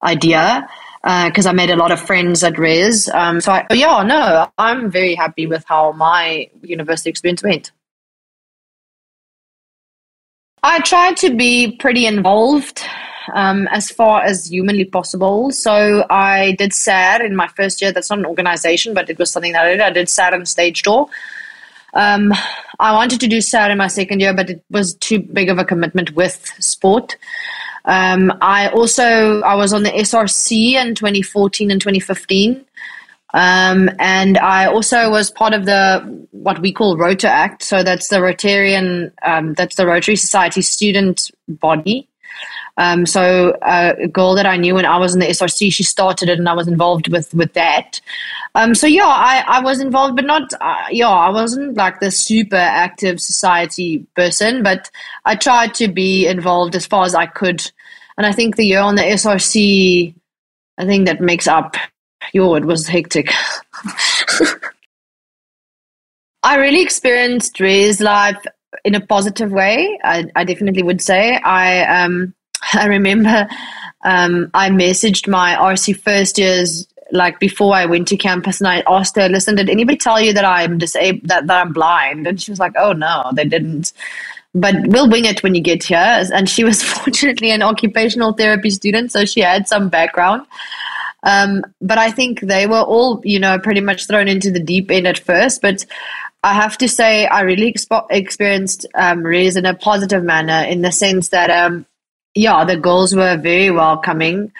idea 0.02 0.68
because 1.02 1.46
uh, 1.46 1.50
I 1.50 1.52
made 1.52 1.70
a 1.70 1.76
lot 1.76 1.92
of 1.92 2.00
friends 2.00 2.42
at 2.42 2.58
Res. 2.58 3.08
Um, 3.10 3.40
so 3.40 3.52
I, 3.52 3.66
yeah, 3.72 4.02
no, 4.02 4.50
I'm 4.58 4.90
very 4.90 5.14
happy 5.14 5.46
with 5.46 5.64
how 5.64 5.92
my 5.92 6.50
university 6.60 7.08
experience 7.08 7.44
went. 7.44 7.70
I 10.70 10.80
tried 10.80 11.16
to 11.18 11.34
be 11.34 11.72
pretty 11.72 12.04
involved 12.04 12.84
um, 13.32 13.66
as 13.68 13.90
far 13.90 14.20
as 14.20 14.50
humanly 14.50 14.84
possible. 14.84 15.50
So 15.50 16.04
I 16.10 16.56
did 16.58 16.74
SAD 16.74 17.22
in 17.22 17.34
my 17.34 17.48
first 17.48 17.80
year. 17.80 17.90
That's 17.90 18.10
not 18.10 18.18
an 18.18 18.26
organization, 18.26 18.92
but 18.92 19.08
it 19.08 19.18
was 19.18 19.30
something 19.30 19.52
that 19.52 19.64
I 19.64 19.70
did. 19.70 19.80
I 19.80 19.88
did 19.88 20.10
SAD 20.10 20.34
on 20.34 20.44
stage 20.44 20.82
door. 20.82 21.08
Um, 21.94 22.34
I 22.78 22.92
wanted 22.92 23.18
to 23.20 23.26
do 23.28 23.40
SAD 23.40 23.70
in 23.70 23.78
my 23.78 23.88
second 23.88 24.20
year, 24.20 24.34
but 24.34 24.50
it 24.50 24.62
was 24.70 24.92
too 24.96 25.20
big 25.20 25.48
of 25.48 25.58
a 25.58 25.64
commitment 25.64 26.14
with 26.14 26.44
sport. 26.58 27.16
Um, 27.86 28.36
I 28.42 28.68
also 28.68 29.40
I 29.40 29.54
was 29.54 29.72
on 29.72 29.84
the 29.84 29.90
SRC 29.90 30.72
in 30.74 30.94
2014 30.94 31.70
and 31.70 31.80
2015. 31.80 32.62
Um, 33.34 33.90
and 33.98 34.38
I 34.38 34.66
also 34.66 35.10
was 35.10 35.30
part 35.30 35.52
of 35.52 35.66
the 35.66 36.26
what 36.30 36.60
we 36.60 36.72
call 36.72 36.96
Rotaract. 36.96 37.62
So 37.62 37.82
that's 37.82 38.08
the 38.08 38.16
Rotarian, 38.16 39.12
um, 39.22 39.54
that's 39.54 39.76
the 39.76 39.86
Rotary 39.86 40.16
Society 40.16 40.62
student 40.62 41.30
body. 41.46 42.08
Um, 42.78 43.06
so 43.06 43.50
uh, 43.62 43.94
a 43.98 44.06
girl 44.06 44.36
that 44.36 44.46
I 44.46 44.56
knew 44.56 44.76
when 44.76 44.86
I 44.86 44.98
was 44.98 45.12
in 45.12 45.20
the 45.20 45.26
SRC, 45.26 45.72
she 45.72 45.82
started 45.82 46.28
it, 46.28 46.38
and 46.38 46.48
I 46.48 46.54
was 46.54 46.68
involved 46.68 47.08
with 47.08 47.34
with 47.34 47.52
that. 47.54 48.00
Um, 48.54 48.74
so 48.74 48.86
yeah, 48.86 49.06
I, 49.06 49.44
I 49.46 49.60
was 49.60 49.80
involved, 49.80 50.14
but 50.14 50.24
not 50.24 50.52
uh, 50.60 50.86
yeah, 50.90 51.08
I 51.08 51.28
wasn't 51.28 51.76
like 51.76 51.98
the 51.98 52.12
super 52.12 52.56
active 52.56 53.20
society 53.20 54.06
person, 54.14 54.62
but 54.62 54.90
I 55.24 55.34
tried 55.34 55.74
to 55.74 55.88
be 55.88 56.28
involved 56.28 56.76
as 56.76 56.86
far 56.86 57.04
as 57.04 57.16
I 57.16 57.26
could. 57.26 57.68
And 58.16 58.26
I 58.26 58.32
think 58.32 58.54
the 58.54 58.64
year 58.64 58.80
on 58.80 58.94
the 58.94 59.02
SRC, 59.02 60.14
I 60.78 60.86
think 60.86 61.06
that 61.06 61.20
makes 61.20 61.48
up 61.48 61.74
yo, 62.32 62.54
it 62.54 62.64
was 62.64 62.86
hectic. 62.86 63.30
I 66.42 66.56
really 66.56 66.82
experienced 66.82 67.60
Res 67.60 68.00
life 68.00 68.42
in 68.84 68.94
a 68.94 69.00
positive 69.00 69.52
way. 69.52 69.98
I, 70.04 70.26
I 70.36 70.44
definitely 70.44 70.82
would 70.82 71.02
say. 71.02 71.36
I 71.38 71.82
um, 71.84 72.34
I 72.74 72.86
remember 72.86 73.48
um, 74.04 74.50
I 74.54 74.70
messaged 74.70 75.28
my 75.28 75.54
RC 75.54 76.00
first 76.00 76.38
years 76.38 76.86
like 77.10 77.40
before 77.40 77.74
I 77.74 77.86
went 77.86 78.06
to 78.08 78.16
campus, 78.16 78.60
and 78.60 78.68
I 78.68 78.82
asked 78.86 79.16
her, 79.16 79.28
"Listen, 79.28 79.54
did 79.54 79.70
anybody 79.70 79.96
tell 79.96 80.20
you 80.20 80.32
that 80.34 80.44
I'm 80.44 80.78
disabled, 80.78 81.28
that, 81.28 81.46
that 81.46 81.66
I'm 81.66 81.72
blind?" 81.72 82.26
And 82.26 82.40
she 82.40 82.50
was 82.50 82.60
like, 82.60 82.72
"Oh 82.76 82.92
no, 82.92 83.30
they 83.34 83.44
didn't." 83.44 83.92
But 84.54 84.74
we'll 84.86 85.10
wing 85.10 85.24
it 85.24 85.42
when 85.42 85.54
you 85.54 85.60
get 85.60 85.84
here. 85.84 86.24
And 86.32 86.48
she 86.48 86.64
was 86.64 86.82
fortunately 86.94 87.50
an 87.50 87.62
occupational 87.62 88.32
therapy 88.32 88.70
student, 88.70 89.12
so 89.12 89.24
she 89.24 89.40
had 89.40 89.68
some 89.68 89.88
background. 89.88 90.46
Um, 91.22 91.64
but 91.80 91.98
I 91.98 92.10
think 92.10 92.40
they 92.40 92.66
were 92.66 92.80
all, 92.80 93.20
you 93.24 93.38
know, 93.38 93.58
pretty 93.58 93.80
much 93.80 94.06
thrown 94.06 94.28
into 94.28 94.50
the 94.50 94.60
deep 94.60 94.90
end 94.90 95.06
at 95.06 95.18
first. 95.18 95.60
But 95.60 95.84
I 96.44 96.54
have 96.54 96.78
to 96.78 96.88
say, 96.88 97.26
I 97.26 97.40
really 97.40 97.72
expo- 97.72 98.06
experienced 98.10 98.86
um, 98.94 99.26
in 99.26 99.66
a 99.66 99.74
positive 99.74 100.22
manner 100.22 100.66
in 100.68 100.82
the 100.82 100.92
sense 100.92 101.30
that, 101.30 101.50
um, 101.50 101.86
yeah, 102.34 102.64
the 102.64 102.76
girls 102.76 103.14
were 103.14 103.36
very 103.36 103.70
welcoming. 103.70 104.52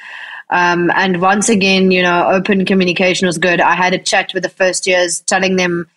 Um, 0.51 0.91
and 0.95 1.21
once 1.21 1.49
again, 1.49 1.91
you 1.91 2.03
know, 2.03 2.27
open 2.29 2.65
communication 2.65 3.27
was 3.27 3.39
good. 3.39 3.61
I 3.61 3.75
had 3.75 3.95
a 3.95 3.99
chat 3.99 4.33
with 4.35 4.43
the 4.43 4.49
first 4.49 4.87
years, 4.87 5.21
telling 5.21 5.57
them 5.57 5.89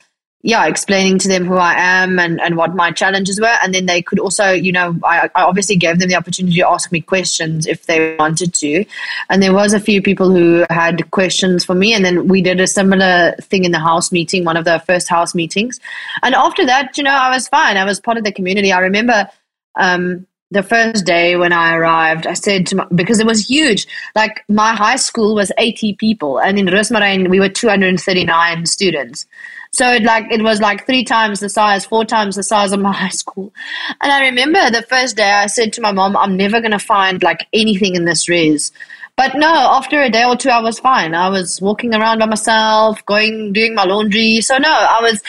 yeah, 0.44 0.66
explaining 0.66 1.20
to 1.20 1.28
them 1.28 1.46
who 1.46 1.56
I 1.56 1.74
am 1.74 2.18
and, 2.18 2.42
and 2.42 2.58
what 2.58 2.74
my 2.76 2.92
challenges 2.92 3.40
were. 3.40 3.56
And 3.64 3.76
then 3.76 3.86
they 3.86 4.02
could 4.02 4.18
also, 4.18 4.52
you 4.52 4.72
know, 4.72 4.98
I, 5.04 5.30
I, 5.36 5.44
obviously 5.44 5.76
gave 5.76 6.00
them 6.00 6.10
the 6.10 6.16
opportunity 6.16 6.56
to 6.56 6.68
ask 6.68 6.92
me 6.92 7.00
questions 7.00 7.68
if 7.68 7.86
they 7.86 8.16
wanted 8.18 8.54
to. 8.56 8.84
And 9.30 9.44
there 9.44 9.54
was 9.54 9.74
a 9.74 9.80
few 9.80 10.02
people 10.02 10.32
who 10.32 10.66
had 10.72 11.12
questions 11.12 11.64
for 11.64 11.76
me. 11.76 11.94
And 11.94 12.04
then 12.04 12.28
we 12.28 12.42
did 12.42 12.60
a 12.60 12.66
similar 12.66 13.36
thing 13.42 13.66
in 13.66 13.72
the 13.72 13.80
house 13.80 14.12
meeting, 14.12 14.44
one 14.44 14.58
of 14.58 14.66
the 14.66 14.80
first 14.88 15.08
house 15.08 15.36
meetings. 15.36 15.80
And 16.24 16.34
after 16.34 16.66
that, 16.66 16.98
you 16.98 17.04
know, 17.04 17.12
I 17.12 17.30
was 17.30 17.48
fine. 17.48 17.78
I 17.78 17.86
was 17.86 18.00
part 18.00 18.18
of 18.18 18.24
the 18.24 18.32
community. 18.32 18.72
I 18.72 18.80
remember 18.80 19.30
um, 19.76 20.26
the 20.50 20.64
first 20.64 21.06
day 21.06 21.38
when 21.38 21.54
I 21.54 21.76
arrived, 21.76 22.26
I 22.26 22.34
said 22.34 22.66
to 22.68 22.78
my, 22.78 22.88
because 22.94 23.20
it 23.20 23.28
was 23.28 23.48
huge. 23.48 23.88
Like 24.16 24.44
my 24.50 24.74
high 24.74 24.98
school 24.98 25.34
was 25.34 25.52
80 25.58 25.96
people, 25.96 26.40
and 26.40 26.60
in 26.60 26.66
Roosmaryn 26.66 27.30
we 27.30 27.40
were 27.40 27.48
239 27.48 28.66
students. 28.66 29.26
So 29.74 29.88
it 29.94 30.04
like 30.04 30.30
it 30.30 30.42
was 30.42 30.60
like 30.60 30.86
three 30.86 31.04
times 31.06 31.40
the 31.40 31.48
size, 31.48 31.86
four 31.86 32.04
times 32.04 32.36
the 32.36 32.44
size 32.44 32.74
of 32.74 32.82
my 32.82 32.92
high 33.04 33.10
school. 33.10 33.54
And 34.02 34.12
I 34.12 34.22
remember 34.22 34.70
the 34.70 34.84
first 34.84 35.16
day 35.16 35.32
I 35.32 35.48
said 35.48 35.72
to 35.74 35.82
my 35.82 35.92
mom, 35.92 36.18
I'm 36.18 36.36
never 36.36 36.60
gonna 36.60 36.80
find 36.80 37.24
like 37.24 37.48
anything 37.54 37.96
in 37.96 38.06
this 38.06 38.28
res. 38.28 38.72
But 39.16 39.36
no, 39.36 39.48
after 39.48 40.02
a 40.02 40.10
day 40.10 40.24
or 40.24 40.36
two 40.36 40.50
I 40.50 40.62
was 40.62 40.80
fine. 40.80 41.14
I 41.14 41.30
was 41.30 41.62
walking 41.62 41.94
around 41.94 42.20
by 42.20 42.26
myself, 42.26 43.06
going 43.06 43.54
doing 43.54 43.76
my 43.76 43.84
laundry. 43.84 44.42
So 44.42 44.58
no, 44.58 44.70
I 44.70 45.00
was 45.02 45.22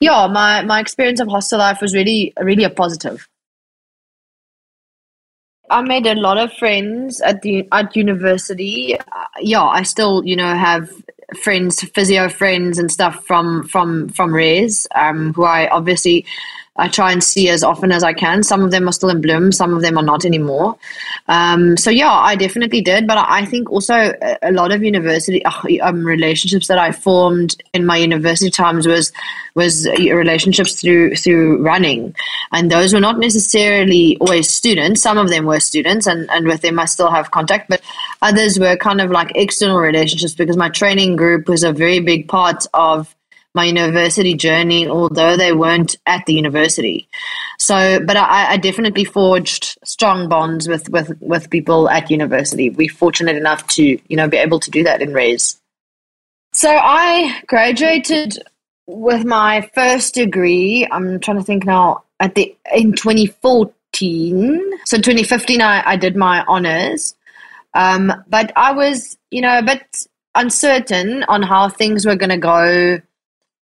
yeah, 0.00 0.26
my, 0.26 0.62
my 0.62 0.80
experience 0.80 1.20
of 1.20 1.28
hostel 1.28 1.58
life 1.58 1.80
was 1.80 1.94
really 1.94 2.32
really 2.40 2.64
a 2.64 2.70
positive. 2.70 3.28
I 5.70 5.80
made 5.80 6.06
a 6.06 6.14
lot 6.14 6.38
of 6.38 6.52
friends 6.52 7.20
at 7.20 7.42
the 7.42 7.66
at 7.72 7.96
university. 7.96 8.98
Uh, 8.98 9.24
yeah, 9.40 9.64
I 9.64 9.82
still 9.82 10.24
you 10.24 10.36
know 10.36 10.54
have 10.54 10.90
friends, 11.42 11.82
physio 11.90 12.28
friends, 12.28 12.78
and 12.78 12.90
stuff 12.90 13.24
from 13.26 13.66
from 13.68 14.08
from 14.10 14.34
Res, 14.34 14.86
um, 14.94 15.32
who 15.34 15.44
I 15.44 15.68
obviously 15.68 16.26
I 16.76 16.88
try 16.88 17.12
and 17.12 17.22
see 17.22 17.48
as 17.48 17.62
often 17.62 17.92
as 17.92 18.02
I 18.02 18.12
can. 18.12 18.42
Some 18.42 18.62
of 18.62 18.72
them 18.72 18.88
are 18.88 18.92
still 18.92 19.08
in 19.08 19.22
Bloem, 19.22 19.54
some 19.54 19.74
of 19.74 19.82
them 19.82 19.96
are 19.96 20.02
not 20.02 20.24
anymore. 20.24 20.76
Um, 21.28 21.76
so 21.76 21.88
yeah, 21.88 22.12
I 22.12 22.34
definitely 22.34 22.80
did. 22.80 23.06
But 23.06 23.18
I 23.18 23.44
think 23.44 23.70
also 23.70 24.12
a 24.42 24.50
lot 24.50 24.72
of 24.72 24.82
university 24.82 25.44
um, 25.80 26.04
relationships 26.04 26.66
that 26.66 26.78
I 26.78 26.90
formed 26.90 27.62
in 27.72 27.86
my 27.86 27.96
university 27.96 28.50
times 28.50 28.86
was 28.86 29.12
was 29.54 29.86
relationships 29.88 30.80
through 30.80 31.14
through 31.14 31.62
running, 31.62 32.14
and 32.50 32.70
those 32.70 32.92
were 32.92 33.00
not 33.00 33.18
necessarily 33.20 34.16
always 34.20 34.50
students. 34.50 35.00
Some 35.00 35.16
of 35.16 35.28
them 35.28 35.46
were 35.46 35.60
students, 35.60 36.08
and 36.08 36.28
and 36.30 36.46
with 36.46 36.62
them 36.62 36.80
I 36.80 36.86
still 36.86 37.10
have 37.10 37.30
contact. 37.30 37.68
But 37.68 37.82
others 38.20 38.58
were 38.58 38.76
kind 38.76 39.00
of 39.00 39.10
like 39.12 39.30
external 39.36 39.78
relationships 39.78 40.34
because 40.34 40.56
my 40.56 40.70
training 40.70 41.14
group 41.14 41.48
was 41.48 41.62
a 41.62 41.72
very 41.72 42.00
big 42.00 42.26
part 42.26 42.66
of 42.74 43.14
my 43.54 43.64
university 43.64 44.34
journey, 44.34 44.88
although 44.88 45.36
they 45.36 45.52
weren't 45.52 45.96
at 46.06 46.26
the 46.26 46.34
university. 46.34 47.08
So, 47.58 48.00
but 48.04 48.16
I, 48.16 48.52
I, 48.52 48.56
definitely 48.56 49.04
forged 49.04 49.78
strong 49.84 50.28
bonds 50.28 50.68
with, 50.68 50.88
with, 50.88 51.16
with 51.20 51.50
people 51.50 51.88
at 51.88 52.10
university. 52.10 52.68
We're 52.68 52.88
fortunate 52.88 53.36
enough 53.36 53.66
to, 53.68 53.82
you 53.84 54.16
know, 54.16 54.28
be 54.28 54.38
able 54.38 54.58
to 54.58 54.70
do 54.70 54.82
that 54.82 55.00
in 55.00 55.12
Res. 55.14 55.60
So 56.52 56.68
I 56.68 57.42
graduated 57.46 58.38
with 58.86 59.24
my 59.24 59.68
first 59.74 60.14
degree. 60.14 60.86
I'm 60.90 61.20
trying 61.20 61.38
to 61.38 61.44
think 61.44 61.64
now 61.64 62.04
at 62.18 62.34
the 62.34 62.56
in 62.74 62.92
2014. 62.92 64.70
So 64.84 64.96
2015, 64.96 65.60
I, 65.60 65.82
I 65.90 65.96
did 65.96 66.16
my 66.16 66.44
honors. 66.48 67.14
Um, 67.74 68.12
but 68.28 68.52
I 68.56 68.72
was, 68.72 69.16
you 69.30 69.40
know, 69.40 69.58
a 69.58 69.62
bit 69.62 70.06
uncertain 70.34 71.22
on 71.24 71.42
how 71.42 71.68
things 71.68 72.04
were 72.06 72.16
going 72.16 72.30
to 72.30 72.36
go 72.36 73.00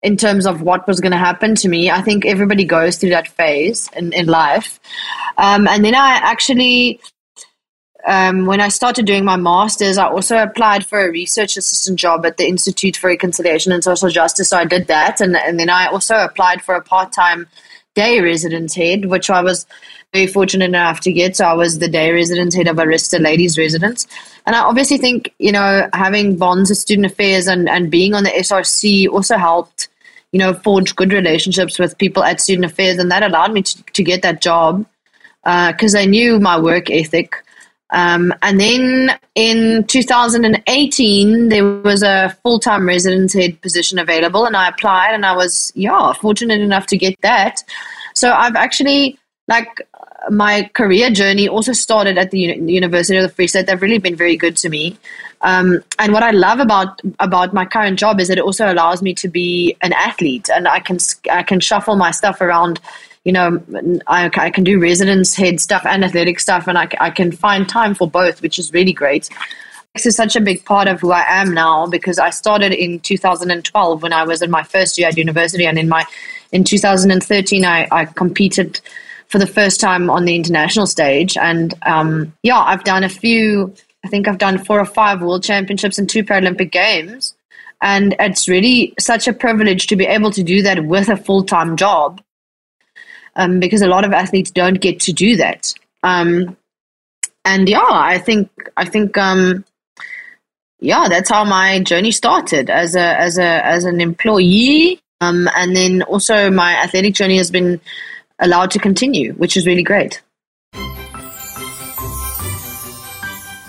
in 0.04 0.16
terms 0.16 0.46
of 0.46 0.62
what 0.62 0.88
was 0.88 1.00
going 1.00 1.12
to 1.12 1.18
happen 1.18 1.56
to 1.56 1.68
me. 1.68 1.90
I 1.90 2.02
think 2.02 2.26
everybody 2.26 2.66
goes 2.66 2.98
through 2.98 3.10
that 3.10 3.28
phase 3.28 3.90
in, 3.96 4.14
in 4.14 4.28
life. 4.28 4.80
Um, 5.38 5.68
and 5.68 5.84
then 5.84 5.96
I 5.96 6.20
actually, 6.22 7.00
um, 8.06 8.46
when 8.46 8.62
I 8.62 8.70
started 8.70 9.06
doing 9.06 9.26
my 9.26 9.38
master's, 9.38 9.98
I 9.98 10.08
also 10.08 10.38
applied 10.38 10.86
for 10.86 11.04
a 11.04 11.12
research 11.12 11.58
assistant 11.58 12.00
job 12.00 12.26
at 12.26 12.38
the 12.38 12.48
Institute 12.48 12.96
for 12.96 13.08
Reconciliation 13.08 13.72
and 13.72 13.84
Social 13.84 14.10
Justice. 14.10 14.50
So 14.50 14.58
I 14.58 14.66
did 14.66 14.88
that. 14.88 15.20
And, 15.20 15.36
and 15.36 15.60
then 15.60 15.70
I 15.70 15.88
also 15.88 16.16
applied 16.18 16.62
for 16.62 16.76
a 16.76 16.82
part 16.82 17.12
time 17.12 17.48
day 17.98 18.20
residence 18.22 18.76
head, 18.76 19.06
which 19.06 19.30
I 19.32 19.42
was 19.42 19.66
very 20.14 20.28
fortunate 20.28 20.66
enough 20.66 21.00
to 21.02 21.12
get. 21.12 21.36
So 21.36 21.46
I 21.46 21.54
was 21.54 21.80
the 21.80 21.88
day 21.88 22.12
residence 22.12 22.54
head 22.56 22.68
of 22.68 22.78
Arista 22.78 23.20
Ladies 23.20 23.58
Residence. 23.58 24.08
And 24.46 24.56
I 24.56 24.60
obviously 24.60 25.00
think, 25.00 25.34
you 25.40 25.52
know, 25.52 25.90
having 25.94 26.38
bonds 26.38 26.70
with 26.70 26.78
student 26.78 27.08
affairs 27.08 27.48
and, 27.48 27.68
and 27.68 27.90
being 27.90 28.14
on 28.14 28.24
the 28.24 28.30
SRC 28.30 29.10
also 29.10 29.36
helped, 29.36 29.90
you 30.32 30.38
know, 30.40 30.54
forge 30.54 30.96
good 30.96 31.12
relationships 31.12 31.80
with 31.80 31.98
people 31.98 32.24
at 32.24 32.40
student 32.40 32.66
affairs. 32.66 33.00
And 33.00 33.10
that 33.12 33.24
allowed 33.24 33.52
me 33.52 33.64
to, 33.64 33.84
to 33.84 34.04
get 34.04 34.22
that 34.22 34.42
job 34.42 34.86
because 35.44 35.96
uh, 35.96 36.00
I 36.00 36.06
knew 36.06 36.40
my 36.40 36.60
work 36.60 36.92
ethic. 36.92 37.44
Um, 37.92 38.34
and 38.42 38.60
then 38.60 39.18
in 39.36 39.86
2018, 39.86 41.50
there 41.50 41.66
was 41.66 42.04
a 42.04 42.36
full 42.44 42.60
time 42.60 42.88
residence 42.88 43.34
head 43.34 43.62
position 43.62 44.00
available, 44.00 44.46
and 44.46 44.58
I 44.58 44.70
applied, 44.70 45.14
and 45.14 45.26
I 45.26 45.36
was, 45.36 45.72
yeah, 45.76 46.14
fortunate 46.14 46.60
enough 46.60 46.88
to 46.88 46.98
get 46.98 47.20
that. 47.22 47.64
So 48.14 48.32
I've 48.32 48.56
actually, 48.56 49.18
like, 49.48 49.88
my 50.30 50.70
career 50.74 51.10
journey 51.10 51.48
also 51.48 51.72
started 51.72 52.18
at 52.18 52.32
the 52.32 52.40
University 52.40 53.18
of 53.18 53.24
the 53.24 53.30
Free 53.30 53.48
State. 53.48 53.68
They've 53.68 53.82
really 53.82 54.00
been 54.00 54.16
very 54.16 54.36
good 54.36 54.58
to 54.58 54.70
me. 54.70 54.98
Um, 55.42 55.84
and 56.00 56.14
what 56.14 56.24
I 56.24 56.32
love 56.32 56.60
about 56.60 57.00
about 57.20 57.54
my 57.54 57.66
current 57.66 58.00
job 58.00 58.20
is 58.20 58.28
that 58.28 58.40
it 58.40 58.44
also 58.44 58.72
allows 58.72 59.02
me 59.02 59.14
to 59.16 59.28
be 59.28 59.78
an 59.82 59.94
athlete, 59.94 60.50
and 60.54 60.68
I 60.68 60.80
can 60.80 60.98
I 61.32 61.44
can 61.44 61.60
shuffle 61.60 61.96
my 61.96 62.12
stuff 62.12 62.42
around. 62.42 62.80
You 63.28 63.34
know, 63.34 63.62
I, 64.08 64.32
I 64.34 64.50
can 64.50 64.64
do 64.64 64.80
residence 64.80 65.36
head 65.36 65.60
stuff 65.60 65.86
and 65.86 66.06
athletic 66.06 66.40
stuff, 66.40 66.66
and 66.66 66.78
I, 66.78 66.88
I 67.02 67.10
can 67.10 67.34
find 67.34 67.68
time 67.68 67.94
for 67.94 68.10
both, 68.10 68.42
which 68.42 68.58
is 68.58 68.72
really 68.72 68.94
great. 68.94 69.30
This 69.94 70.06
is 70.06 70.16
such 70.16 70.38
a 70.38 70.40
big 70.40 70.64
part 70.64 70.88
of 70.88 71.02
who 71.02 71.12
I 71.12 71.26
am 71.28 71.54
now 71.54 71.88
because 71.88 72.20
I 72.20 72.30
started 72.30 72.72
in 72.72 73.02
2012 73.02 74.02
when 74.02 74.14
I 74.14 74.24
was 74.24 74.42
in 74.42 74.50
my 74.50 74.64
first 74.64 74.98
year 74.98 75.10
at 75.10 75.18
university, 75.18 75.66
and 75.66 75.78
in 75.78 75.90
my 75.90 76.06
in 76.54 76.64
2013 76.64 77.66
I, 77.66 77.90
I 77.92 78.06
competed 78.06 78.80
for 79.28 79.40
the 79.40 79.46
first 79.46 79.82
time 79.82 80.10
on 80.10 80.24
the 80.24 80.34
international 80.34 80.88
stage. 80.88 81.36
And 81.36 81.74
um, 81.86 82.34
yeah, 82.44 82.60
I've 82.60 82.86
done 82.86 83.04
a 83.04 83.10
few. 83.10 83.74
I 84.06 84.08
think 84.08 84.30
I've 84.30 84.38
done 84.38 84.58
four 84.58 84.80
or 84.80 84.86
five 84.86 85.22
World 85.22 85.44
Championships 85.44 85.98
and 85.98 86.10
two 86.10 86.24
Paralympic 86.24 86.72
Games. 86.72 87.36
And 87.82 88.16
it's 88.22 88.48
really 88.48 88.94
such 88.98 89.28
a 89.28 89.34
privilege 89.34 89.88
to 89.88 89.98
be 89.98 90.06
able 90.06 90.32
to 90.32 90.44
do 90.44 90.62
that 90.62 90.86
with 90.86 91.10
a 91.10 91.18
full 91.18 91.44
time 91.44 91.76
job 91.76 92.22
um, 93.38 93.60
because 93.60 93.82
a 93.82 93.88
lot 93.88 94.04
of 94.04 94.12
athletes 94.12 94.52
don't 94.52 94.82
get 94.82 95.00
to 95.02 95.14
do 95.14 95.38
that. 95.38 95.74
Um, 96.04 96.58
and 97.46 97.70
yeah, 97.70 97.88
I 97.90 98.18
think 98.18 98.50
I 98.76 98.84
think 98.84 99.18
um, 99.18 99.64
yeah, 100.80 101.08
that's 101.08 101.30
how 101.30 101.46
my 101.46 101.80
journey 101.80 102.12
started 102.12 102.70
as 102.70 102.96
a 102.96 103.20
as 103.20 103.38
a 103.38 103.66
as 103.66 103.86
an 103.86 104.02
employee, 104.02 105.00
um, 105.22 105.48
and 105.56 105.76
then 105.76 106.02
also 106.04 106.52
my 106.52 106.74
athletic 106.74 107.14
journey 107.14 107.38
has 107.38 107.50
been 107.50 107.80
allowed 108.40 108.72
to 108.72 108.80
continue, 108.80 109.34
which 109.34 109.56
is 109.56 109.66
really 109.66 109.84
great. 109.84 110.22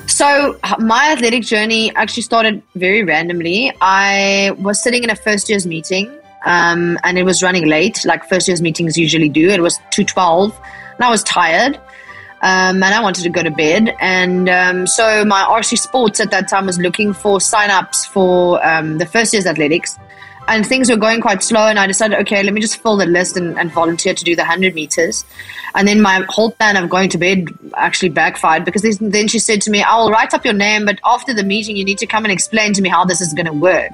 So 0.07 0.59
my 0.81 1.13
athletic 1.13 1.45
journey 1.45 1.95
actually 1.95 2.25
started 2.25 2.61
very 2.75 3.05
randomly. 3.05 3.73
I 3.81 4.51
was 4.59 4.83
sitting 4.83 5.05
in 5.05 5.11
a 5.11 5.15
first 5.15 5.49
year's 5.49 5.65
meeting, 5.65 6.18
um, 6.45 6.99
and 7.05 7.19
it 7.19 7.25
was 7.25 7.43
running 7.43 7.67
late, 7.67 8.05
like 8.05 8.25
first 8.25 8.49
year's 8.49 8.63
meetings 8.63 8.97
usually 8.97 9.29
do. 9.29 9.49
It 9.49 9.61
was 9.61 9.79
two 9.91 10.05
twelve, 10.05 10.59
and 10.95 11.05
I 11.05 11.11
was 11.11 11.23
tired, 11.23 11.77
um, 12.43 12.83
and 12.83 12.85
I 12.85 13.01
wanted 13.01 13.23
to 13.23 13.31
go 13.31 13.43
to 13.43 13.51
bed. 13.51 13.95
And 14.01 14.49
um, 14.49 14.87
so 14.87 15.25
my 15.25 15.43
RC 15.43 15.79
Sports 15.79 16.21
at 16.21 16.31
that 16.31 16.49
time 16.49 16.67
was 16.67 16.79
looking 16.79 17.13
for 17.13 17.41
sign-ups 17.41 18.07
for 18.07 18.65
um, 18.67 18.99
the 18.99 19.07
first 19.07 19.33
year's 19.33 19.47
athletics 19.47 19.99
and 20.49 20.67
things 20.67 20.91
were 20.91 20.97
going 20.97 21.21
quite 21.21 21.43
slow 21.43 21.67
and 21.67 21.79
i 21.79 21.87
decided 21.87 22.19
okay 22.19 22.43
let 22.43 22.55
me 22.55 22.61
just 22.61 22.83
fill 22.83 22.97
the 22.97 23.07
list 23.07 23.37
and, 23.37 23.59
and, 23.59 23.71
volunteer 23.71 24.15
to 24.15 24.25
do 24.25 24.35
the 24.35 24.43
100 24.43 24.75
meters 24.75 25.25
and 25.75 25.87
then 25.87 26.01
my 26.01 26.25
whole 26.29 26.51
plan 26.53 26.77
of 26.77 26.89
going 26.89 27.09
to 27.09 27.19
bed 27.19 27.47
actually 27.77 28.09
backfired 28.09 28.65
because 28.65 28.83
then 28.99 29.29
she 29.29 29.39
said 29.39 29.61
to 29.61 29.71
me 29.71 29.83
i'll 29.83 30.11
write 30.11 30.35
up 30.35 30.45
your 30.45 30.55
name 30.55 30.85
but 30.85 30.99
after 31.05 31.35
the 31.35 31.45
meeting 31.45 31.77
you 31.77 31.85
need 31.85 31.99
to 31.99 32.07
come 32.07 32.25
and 32.25 32.33
explain 32.33 32.73
to 32.73 32.83
me 32.83 32.89
how 32.89 33.05
this 33.05 33.21
is 33.21 33.35
going 33.35 33.47
to 33.47 33.53
work 33.53 33.93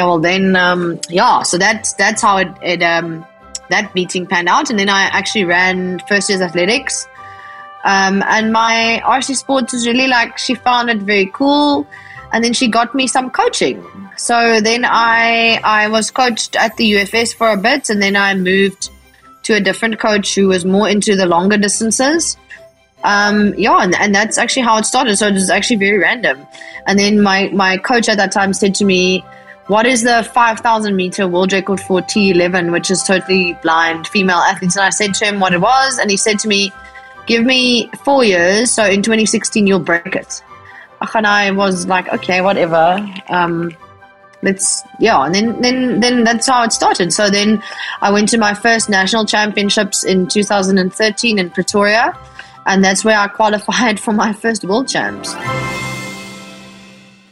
yeah 0.00 0.06
well 0.06 0.18
then 0.18 0.56
um, 0.56 0.98
yeah 1.08 1.42
so 1.42 1.58
that's 1.58 1.92
that's 1.94 2.22
how 2.22 2.36
it, 2.38 2.48
it 2.62 2.82
um, 2.82 3.24
that 3.68 3.94
meeting 3.94 4.26
panned 4.26 4.48
out 4.48 4.70
and 4.70 4.78
then 4.78 4.88
i 4.88 5.02
actually 5.02 5.44
ran 5.44 5.98
first 6.08 6.28
year's 6.28 6.40
athletics 6.40 7.06
um, 7.84 8.22
and 8.26 8.52
my 8.52 9.00
rc 9.04 9.34
sports 9.36 9.72
was 9.72 9.86
really 9.86 10.08
like 10.08 10.36
she 10.38 10.54
found 10.54 10.90
it 10.90 10.98
very 10.98 11.26
cool 11.32 11.86
and 12.32 12.44
then 12.44 12.52
she 12.52 12.68
got 12.68 12.94
me 12.94 13.06
some 13.06 13.30
coaching. 13.30 13.84
So 14.16 14.60
then 14.60 14.84
I 14.84 15.60
I 15.64 15.88
was 15.88 16.10
coached 16.10 16.56
at 16.56 16.76
the 16.76 16.92
UFS 16.92 17.34
for 17.34 17.50
a 17.50 17.56
bit, 17.56 17.90
and 17.90 18.00
then 18.00 18.16
I 18.16 18.34
moved 18.34 18.90
to 19.44 19.54
a 19.54 19.60
different 19.60 19.98
coach 19.98 20.34
who 20.34 20.48
was 20.48 20.64
more 20.64 20.88
into 20.88 21.16
the 21.16 21.26
longer 21.26 21.56
distances. 21.56 22.36
Um, 23.02 23.54
yeah, 23.56 23.78
and, 23.78 23.94
and 23.94 24.14
that's 24.14 24.36
actually 24.36 24.62
how 24.62 24.76
it 24.78 24.84
started. 24.84 25.16
So 25.16 25.28
it 25.28 25.32
was 25.32 25.48
actually 25.48 25.76
very 25.76 25.98
random. 25.98 26.46
And 26.86 26.98
then 26.98 27.22
my 27.22 27.48
my 27.52 27.78
coach 27.78 28.08
at 28.08 28.18
that 28.18 28.32
time 28.32 28.52
said 28.52 28.74
to 28.76 28.84
me, 28.84 29.24
"What 29.72 29.86
is 29.86 30.02
the 30.02 30.18
five 30.34 30.60
thousand 30.60 30.96
meter 30.96 31.26
world 31.28 31.52
record 31.52 31.80
for 31.80 32.00
T11, 32.12 32.70
which 32.72 32.90
is 32.90 33.02
totally 33.02 33.56
blind 33.62 34.06
female 34.14 34.42
athletes?" 34.50 34.76
And 34.76 34.84
I 34.84 34.90
said 34.90 35.14
to 35.14 35.26
him 35.26 35.40
what 35.40 35.54
it 35.58 35.60
was, 35.60 35.98
and 35.98 36.10
he 36.10 36.16
said 36.26 36.38
to 36.40 36.48
me, 36.48 36.72
"Give 37.26 37.44
me 37.44 37.90
four 38.04 38.22
years. 38.24 38.70
So 38.70 38.84
in 38.84 39.02
2016 39.02 39.66
you'll 39.66 39.88
break 39.92 40.14
it." 40.14 40.42
and 41.14 41.26
I 41.26 41.50
was 41.50 41.86
like, 41.86 42.08
okay, 42.12 42.40
whatever. 42.40 42.98
Um, 43.28 43.76
let's 44.42 44.82
yeah 44.98 45.22
and 45.24 45.34
then 45.34 45.60
then 45.60 46.00
then 46.00 46.24
that's 46.24 46.46
how 46.46 46.62
it 46.64 46.72
started 46.72 47.12
so 47.12 47.28
then 47.28 47.62
i 48.00 48.10
went 48.10 48.26
to 48.26 48.38
my 48.38 48.54
first 48.54 48.88
national 48.88 49.26
championships 49.26 50.02
in 50.02 50.26
2013 50.26 51.38
in 51.38 51.50
pretoria 51.50 52.18
and 52.64 52.82
that's 52.82 53.04
where 53.04 53.18
i 53.18 53.28
qualified 53.28 54.00
for 54.04 54.12
my 54.14 54.32
first 54.32 54.64
world 54.64 54.88
champs 54.88 55.34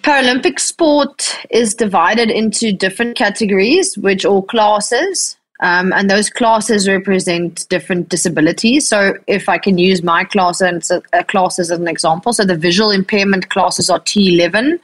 paralympic 0.09 0.59
sport 0.59 1.39
is 1.51 1.75
divided 1.75 2.31
into 2.31 2.73
different 2.73 3.15
categories 3.15 3.99
which 3.99 4.25
all 4.25 4.41
classes 4.41 5.37
um, 5.61 5.93
and 5.93 6.09
those 6.09 6.31
classes 6.31 6.89
represent 6.89 7.69
different 7.69 8.09
disabilities. 8.09 8.89
So, 8.89 9.19
if 9.27 9.51
I 9.51 9.59
can 9.59 9.77
use 9.77 10.03
my 10.03 10.25
class 10.25 10.63
and 10.63 10.83
a 11.13 11.25
class 11.25 11.59
as 11.59 11.71
an 11.71 11.89
example, 11.89 12.33
so 12.33 12.47
the 12.47 12.57
visual 12.57 12.91
impairment 12.91 13.51
classes 13.51 13.91
are 13.91 14.01
T11, 14.01 14.79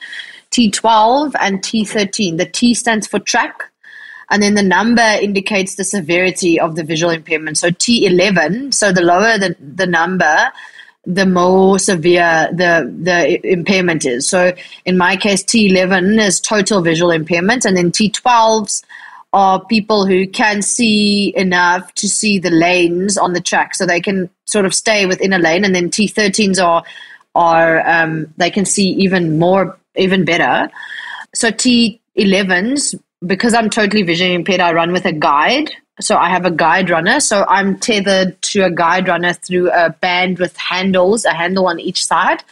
T12, 0.50 1.32
and 1.40 1.62
T13. 1.62 2.36
The 2.36 2.46
T 2.46 2.74
stands 2.74 3.06
for 3.06 3.18
track, 3.20 3.62
and 4.30 4.42
then 4.42 4.54
the 4.54 4.64
number 4.64 5.16
indicates 5.22 5.76
the 5.76 5.84
severity 5.84 6.60
of 6.60 6.74
the 6.74 6.84
visual 6.84 7.12
impairment. 7.12 7.56
So, 7.56 7.70
T11, 7.70 8.74
so 8.74 8.92
the 8.92 9.02
lower 9.02 9.38
the, 9.38 9.56
the 9.60 9.86
number, 9.86 10.52
the 11.06 11.26
more 11.26 11.78
severe 11.78 12.48
the 12.52 12.92
the 13.02 13.46
impairment 13.46 14.04
is. 14.04 14.28
So, 14.28 14.52
in 14.84 14.96
my 14.96 15.16
case, 15.16 15.42
T11 15.42 16.20
is 16.20 16.40
total 16.40 16.80
visual 16.80 17.10
impairment, 17.10 17.64
and 17.64 17.76
then 17.76 17.92
T12s 17.92 18.82
are 19.32 19.64
people 19.64 20.06
who 20.06 20.26
can 20.26 20.62
see 20.62 21.36
enough 21.36 21.92
to 21.94 22.08
see 22.08 22.38
the 22.38 22.50
lanes 22.50 23.18
on 23.18 23.32
the 23.32 23.40
track, 23.40 23.74
so 23.74 23.84
they 23.84 24.00
can 24.00 24.30
sort 24.44 24.64
of 24.64 24.74
stay 24.74 25.06
within 25.06 25.32
a 25.32 25.38
lane. 25.38 25.64
And 25.64 25.74
then 25.74 25.90
T13s 25.90 26.62
are 26.62 26.84
are 27.34 27.86
um, 27.88 28.32
they 28.36 28.50
can 28.50 28.64
see 28.64 28.90
even 28.90 29.38
more, 29.38 29.76
even 29.96 30.24
better. 30.24 30.70
So 31.34 31.50
T11s, 31.50 32.94
because 33.26 33.54
I'm 33.54 33.70
totally 33.70 34.02
vision 34.02 34.30
impaired, 34.30 34.60
I 34.60 34.72
run 34.72 34.92
with 34.92 35.04
a 35.04 35.12
guide. 35.12 35.70
So 36.00 36.16
I 36.16 36.28
have 36.28 36.44
a 36.44 36.50
guide 36.50 36.90
runner. 36.90 37.20
So 37.20 37.44
I'm 37.48 37.78
tethered 37.78 38.40
to 38.42 38.64
a 38.64 38.70
guide 38.70 39.08
runner 39.08 39.32
through 39.32 39.70
a 39.70 39.90
band 39.90 40.38
with 40.38 40.56
handles, 40.56 41.24
a 41.24 41.32
handle 41.32 41.66
on 41.66 41.78
each 41.78 42.04
side. 42.04 42.42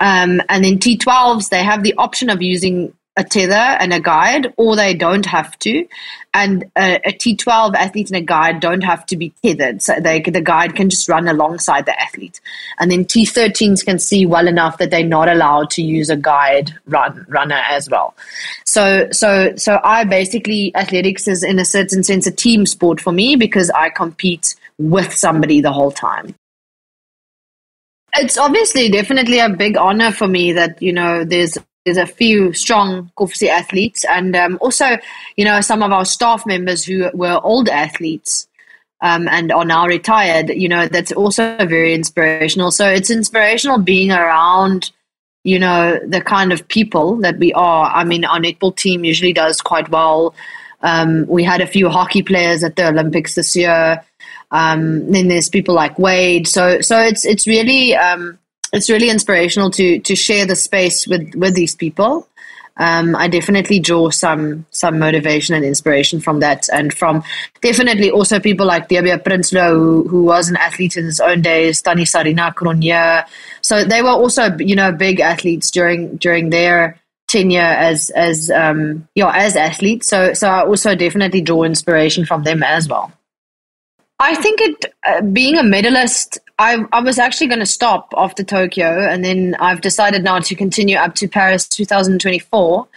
Um, 0.00 0.42
and 0.48 0.64
then 0.64 0.78
T12s, 0.78 1.48
they 1.48 1.62
have 1.62 1.82
the 1.82 1.94
option 1.94 2.28
of 2.28 2.42
using 2.42 2.92
a 3.16 3.24
tether 3.24 3.54
and 3.54 3.92
a 3.92 4.00
guide, 4.00 4.52
or 4.56 4.76
they 4.76 4.94
don't 4.94 5.24
have 5.26 5.58
to. 5.60 5.86
And 6.34 6.64
a 6.76 6.96
a 7.06 7.12
T12 7.12 7.74
athlete 7.74 8.10
and 8.10 8.16
a 8.16 8.20
guide 8.20 8.60
don't 8.60 8.82
have 8.82 9.06
to 9.06 9.16
be 9.16 9.32
tethered. 9.42 9.82
So 9.82 9.94
they, 10.00 10.20
the 10.20 10.40
guide 10.40 10.74
can 10.74 10.90
just 10.90 11.08
run 11.08 11.26
alongside 11.28 11.86
the 11.86 11.98
athlete. 12.00 12.40
And 12.78 12.90
then 12.90 13.04
T13s 13.04 13.84
can 13.84 13.98
see 13.98 14.26
well 14.26 14.46
enough 14.46 14.78
that 14.78 14.90
they're 14.90 15.04
not 15.04 15.28
allowed 15.28 15.70
to 15.70 15.82
use 15.82 16.10
a 16.10 16.16
guide 16.16 16.72
run 16.86 17.24
runner 17.28 17.62
as 17.70 17.88
well. 17.88 18.14
So, 18.64 19.08
so, 19.12 19.54
so 19.56 19.80
I 19.82 20.04
basically, 20.04 20.74
athletics 20.76 21.26
is 21.26 21.42
in 21.42 21.58
a 21.58 21.64
certain 21.64 22.02
sense 22.02 22.26
a 22.26 22.32
team 22.32 22.66
sport 22.66 23.00
for 23.00 23.12
me 23.12 23.36
because 23.36 23.70
I 23.70 23.88
compete 23.88 24.54
with 24.78 25.14
somebody 25.14 25.62
the 25.62 25.72
whole 25.72 25.92
time 25.92 26.34
it's 28.18 28.38
obviously 28.38 28.88
definitely 28.88 29.38
a 29.40 29.48
big 29.48 29.76
honor 29.76 30.10
for 30.10 30.26
me 30.26 30.52
that 30.52 30.80
you 30.80 30.92
know 30.92 31.24
there's 31.24 31.58
there's 31.86 31.96
a 31.96 32.04
few 32.04 32.52
strong 32.52 33.10
Kovsie 33.16 33.48
athletes, 33.48 34.04
and 34.04 34.34
um, 34.34 34.58
also, 34.60 34.98
you 35.36 35.44
know, 35.44 35.60
some 35.60 35.84
of 35.84 35.92
our 35.92 36.04
staff 36.04 36.44
members 36.44 36.84
who 36.84 37.08
were 37.14 37.40
old 37.44 37.68
athletes 37.68 38.48
um, 39.02 39.28
and 39.28 39.52
are 39.52 39.64
now 39.64 39.86
retired. 39.86 40.48
You 40.48 40.68
know, 40.68 40.88
that's 40.88 41.12
also 41.12 41.56
very 41.64 41.94
inspirational. 41.94 42.72
So 42.72 42.88
it's 42.88 43.08
inspirational 43.08 43.78
being 43.78 44.10
around, 44.10 44.90
you 45.44 45.60
know, 45.60 46.00
the 46.04 46.20
kind 46.20 46.52
of 46.52 46.66
people 46.66 47.16
that 47.18 47.38
we 47.38 47.52
are. 47.52 47.86
I 47.86 48.02
mean, 48.02 48.24
our 48.24 48.40
netball 48.40 48.76
team 48.76 49.04
usually 49.04 49.32
does 49.32 49.60
quite 49.60 49.88
well. 49.88 50.34
Um, 50.82 51.24
we 51.28 51.44
had 51.44 51.60
a 51.60 51.68
few 51.68 51.88
hockey 51.88 52.22
players 52.22 52.64
at 52.64 52.74
the 52.74 52.88
Olympics 52.88 53.36
this 53.36 53.54
year. 53.54 54.04
Um, 54.50 55.10
then 55.12 55.28
there's 55.28 55.48
people 55.48 55.74
like 55.74 55.96
Wayde. 55.98 56.48
So 56.48 56.80
so 56.80 56.98
it's 56.98 57.24
it's 57.24 57.46
really 57.46 57.94
um, 57.94 58.38
it's 58.76 58.90
really 58.90 59.10
inspirational 59.10 59.70
to 59.72 59.98
to 60.00 60.14
share 60.14 60.46
the 60.46 60.56
space 60.56 61.06
with 61.06 61.34
with 61.34 61.54
these 61.54 61.74
people. 61.74 62.28
Um, 62.78 63.16
I 63.16 63.26
definitely 63.28 63.80
draw 63.80 64.10
some 64.10 64.66
some 64.70 64.98
motivation 64.98 65.54
and 65.54 65.64
inspiration 65.64 66.20
from 66.20 66.40
that, 66.40 66.68
and 66.70 66.92
from 66.92 67.22
definitely 67.62 68.10
also 68.10 68.38
people 68.38 68.66
like 68.66 68.88
Debbie 68.88 69.10
Prinsloo, 69.10 69.72
who, 69.72 70.08
who 70.08 70.24
was 70.24 70.50
an 70.50 70.56
athlete 70.56 70.96
in 70.96 71.06
his 71.06 71.20
own 71.20 71.40
days, 71.40 71.80
Tani 71.80 72.04
Sarina 72.04 72.54
Cronje. 72.54 73.24
So 73.62 73.82
they 73.82 74.02
were 74.02 74.10
also 74.10 74.54
you 74.58 74.76
know 74.76 74.92
big 74.92 75.20
athletes 75.20 75.70
during 75.70 76.16
during 76.16 76.50
their 76.50 77.00
tenure 77.28 77.60
as 77.60 78.10
as 78.10 78.50
um, 78.50 79.08
you 79.14 79.24
know, 79.24 79.30
as 79.30 79.56
athletes. 79.56 80.08
So 80.08 80.34
so 80.34 80.48
I 80.48 80.66
also 80.66 80.94
definitely 80.94 81.40
draw 81.40 81.62
inspiration 81.62 82.26
from 82.26 82.42
them 82.42 82.62
as 82.62 82.88
well. 82.88 83.10
I 84.18 84.34
think 84.34 84.60
it 84.60 84.94
uh, 85.04 85.20
being 85.20 85.58
a 85.58 85.62
medalist, 85.62 86.38
I 86.58 86.84
I 86.92 87.00
was 87.00 87.18
actually 87.18 87.48
going 87.48 87.60
to 87.60 87.66
stop 87.66 88.12
after 88.16 88.42
Tokyo, 88.42 89.06
and 89.06 89.24
then 89.24 89.56
I've 89.60 89.82
decided 89.82 90.24
now 90.24 90.38
to 90.38 90.54
continue 90.54 90.96
up 90.96 91.14
to 91.16 91.28
Paris 91.28 91.68
2024. 91.68 92.88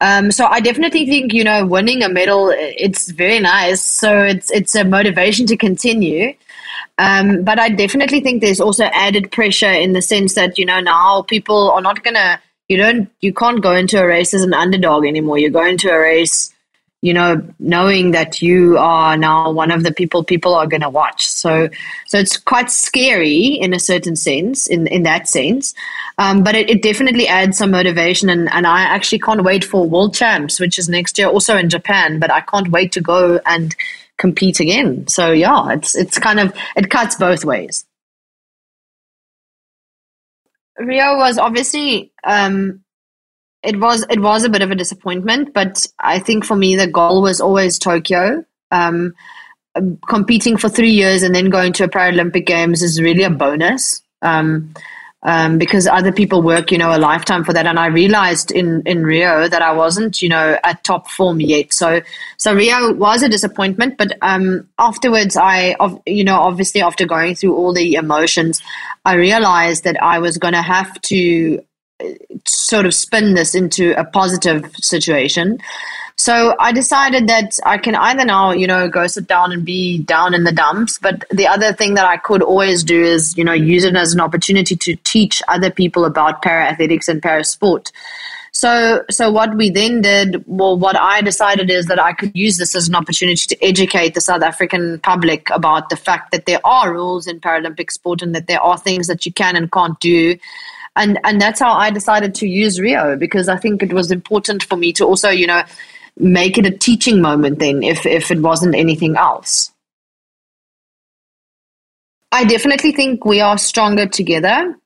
Um, 0.00 0.30
so 0.30 0.46
I 0.46 0.60
definitely 0.60 1.06
think 1.06 1.32
you 1.32 1.44
know 1.44 1.64
winning 1.64 2.02
a 2.02 2.08
medal 2.08 2.52
it's 2.54 3.10
very 3.10 3.38
nice. 3.38 3.80
So 3.80 4.22
it's 4.22 4.50
it's 4.50 4.74
a 4.74 4.84
motivation 4.84 5.46
to 5.46 5.56
continue. 5.56 6.34
Um, 6.98 7.44
but 7.44 7.58
I 7.60 7.68
definitely 7.68 8.20
think 8.20 8.40
there's 8.40 8.60
also 8.60 8.84
added 8.86 9.30
pressure 9.30 9.70
in 9.70 9.92
the 9.92 10.02
sense 10.02 10.34
that 10.34 10.58
you 10.58 10.64
know 10.64 10.80
now 10.80 11.22
people 11.22 11.70
are 11.70 11.80
not 11.80 12.02
gonna 12.02 12.40
you 12.68 12.76
don't 12.76 13.08
you 13.20 13.32
can't 13.32 13.62
go 13.62 13.72
into 13.72 14.00
a 14.00 14.06
race 14.06 14.34
as 14.34 14.42
an 14.42 14.54
underdog 14.54 15.06
anymore. 15.06 15.38
You 15.38 15.50
go 15.50 15.64
into 15.64 15.90
a 15.90 15.98
race 15.98 16.52
you 17.02 17.12
know, 17.12 17.40
knowing 17.58 18.12
that 18.12 18.40
you 18.40 18.78
are 18.78 19.16
now 19.16 19.50
one 19.50 19.70
of 19.70 19.82
the 19.82 19.92
people 19.92 20.24
people 20.24 20.54
are 20.54 20.66
going 20.66 20.80
to 20.80 20.88
watch. 20.88 21.28
So, 21.28 21.68
so 22.06 22.18
it's 22.18 22.36
quite 22.36 22.70
scary 22.70 23.46
in 23.46 23.74
a 23.74 23.78
certain 23.78 24.16
sense, 24.16 24.66
in 24.66 24.86
in 24.86 25.02
that 25.04 25.28
sense. 25.28 25.74
Um, 26.18 26.42
but 26.42 26.54
it, 26.54 26.70
it 26.70 26.82
definitely 26.82 27.28
adds 27.28 27.58
some 27.58 27.70
motivation, 27.70 28.28
and 28.28 28.50
and 28.50 28.66
I 28.66 28.82
actually 28.82 29.20
can't 29.20 29.44
wait 29.44 29.64
for 29.64 29.86
World 29.88 30.14
Champs, 30.14 30.58
which 30.58 30.78
is 30.78 30.88
next 30.88 31.18
year, 31.18 31.28
also 31.28 31.56
in 31.56 31.68
Japan. 31.68 32.18
But 32.18 32.32
I 32.32 32.40
can't 32.40 32.70
wait 32.70 32.92
to 32.92 33.00
go 33.00 33.40
and 33.44 33.76
compete 34.16 34.60
again. 34.60 35.06
So 35.06 35.32
yeah, 35.32 35.72
it's 35.72 35.94
it's 35.94 36.18
kind 36.18 36.40
of 36.40 36.54
it 36.76 36.90
cuts 36.90 37.16
both 37.16 37.44
ways. 37.44 37.84
Rio 40.78 41.16
was 41.16 41.38
obviously 41.38 42.12
um, 42.24 42.82
it 43.66 43.78
was 43.80 44.06
it 44.08 44.20
was 44.20 44.44
a 44.44 44.48
bit 44.48 44.62
of 44.62 44.70
a 44.70 44.74
disappointment, 44.74 45.52
but 45.52 45.86
I 46.00 46.18
think 46.18 46.44
for 46.44 46.56
me 46.56 46.76
the 46.76 46.86
goal 46.86 47.22
was 47.22 47.40
always 47.40 47.78
Tokyo. 47.78 48.44
Um, 48.70 49.14
competing 50.08 50.56
for 50.56 50.68
three 50.68 50.90
years 50.90 51.22
and 51.22 51.34
then 51.34 51.50
going 51.50 51.72
to 51.74 51.84
a 51.84 51.88
Paralympic 51.88 52.46
Games 52.46 52.82
is 52.82 53.00
really 53.00 53.24
a 53.24 53.30
bonus. 53.30 54.00
Um, 54.22 54.72
um, 55.22 55.58
because 55.58 55.88
other 55.88 56.12
people 56.12 56.40
work, 56.40 56.70
you 56.70 56.78
know, 56.78 56.94
a 56.94 56.98
lifetime 56.98 57.42
for 57.42 57.52
that. 57.52 57.66
And 57.66 57.80
I 57.80 57.86
realized 57.86 58.52
in, 58.52 58.82
in 58.86 59.02
Rio 59.02 59.48
that 59.48 59.60
I 59.60 59.72
wasn't, 59.72 60.22
you 60.22 60.28
know, 60.28 60.56
at 60.62 60.84
top 60.84 61.10
form 61.10 61.40
yet. 61.40 61.72
So, 61.72 62.00
so 62.36 62.54
Rio 62.54 62.92
was 62.92 63.24
a 63.24 63.28
disappointment, 63.28 63.98
but, 63.98 64.16
um, 64.22 64.68
afterwards 64.78 65.36
I, 65.36 65.74
you 66.06 66.22
know, 66.22 66.36
obviously 66.36 66.80
after 66.80 67.06
going 67.06 67.34
through 67.34 67.56
all 67.56 67.72
the 67.72 67.94
emotions, 67.94 68.62
I 69.04 69.14
realized 69.14 69.82
that 69.82 70.00
I 70.00 70.20
was 70.20 70.38
going 70.38 70.54
to 70.54 70.62
have 70.62 71.00
to 71.02 71.60
sort 72.44 72.86
of 72.86 72.94
spin 72.94 73.34
this 73.34 73.54
into 73.54 73.98
a 73.98 74.04
positive 74.04 74.70
situation. 74.76 75.58
So 76.18 76.56
I 76.58 76.72
decided 76.72 77.28
that 77.28 77.58
I 77.66 77.76
can 77.76 77.94
either 77.94 78.24
now, 78.24 78.50
you 78.50 78.66
know, 78.66 78.88
go 78.88 79.06
sit 79.06 79.26
down 79.26 79.52
and 79.52 79.64
be 79.64 79.98
down 79.98 80.32
in 80.32 80.44
the 80.44 80.52
dumps. 80.52 80.98
But 80.98 81.24
the 81.30 81.46
other 81.46 81.74
thing 81.74 81.94
that 81.94 82.06
I 82.06 82.16
could 82.16 82.42
always 82.42 82.82
do 82.82 83.02
is, 83.02 83.36
you 83.36 83.44
know, 83.44 83.52
use 83.52 83.84
it 83.84 83.94
as 83.96 84.14
an 84.14 84.20
opportunity 84.20 84.76
to 84.76 84.96
teach 85.04 85.42
other 85.48 85.70
people 85.70 86.06
about 86.06 86.40
para 86.40 86.66
athletics 86.66 87.08
and 87.08 87.22
para 87.22 87.44
sport. 87.44 87.92
So, 88.52 89.04
so 89.10 89.30
what 89.30 89.54
we 89.54 89.68
then 89.68 90.00
did, 90.00 90.42
well, 90.46 90.78
what 90.78 90.98
I 90.98 91.20
decided 91.20 91.70
is 91.70 91.84
that 91.86 92.00
I 92.00 92.14
could 92.14 92.34
use 92.34 92.56
this 92.56 92.74
as 92.74 92.88
an 92.88 92.94
opportunity 92.94 93.46
to 93.48 93.62
educate 93.62 94.14
the 94.14 94.22
South 94.22 94.42
African 94.42 94.98
public 95.00 95.50
about 95.50 95.90
the 95.90 95.96
fact 95.96 96.32
that 96.32 96.46
there 96.46 96.60
are 96.64 96.94
rules 96.94 97.26
in 97.26 97.38
Paralympic 97.38 97.90
sport 97.90 98.22
and 98.22 98.34
that 98.34 98.46
there 98.46 98.62
are 98.62 98.78
things 98.78 99.08
that 99.08 99.26
you 99.26 99.32
can 99.34 99.56
and 99.56 99.70
can't 99.70 100.00
do 100.00 100.38
and 100.96 101.18
and 101.24 101.40
that's 101.40 101.60
how 101.60 101.74
I 101.74 101.90
decided 101.90 102.34
to 102.36 102.48
use 102.48 102.80
Rio 102.80 103.16
because 103.16 103.48
I 103.48 103.56
think 103.56 103.82
it 103.82 103.92
was 103.92 104.10
important 104.10 104.64
for 104.64 104.76
me 104.76 104.92
to 104.94 105.04
also 105.04 105.30
you 105.30 105.46
know 105.46 105.62
make 106.18 106.56
it 106.58 106.66
a 106.66 106.70
teaching 106.70 107.20
moment 107.20 107.58
then 107.58 107.82
if 107.82 108.06
if 108.06 108.30
it 108.30 108.40
wasn't 108.40 108.74
anything 108.74 109.16
else. 109.16 109.72
I 112.32 112.44
definitely 112.44 112.92
think 112.92 113.24
we 113.24 113.40
are 113.40 113.56
stronger 113.58 114.06
together. 114.06 114.76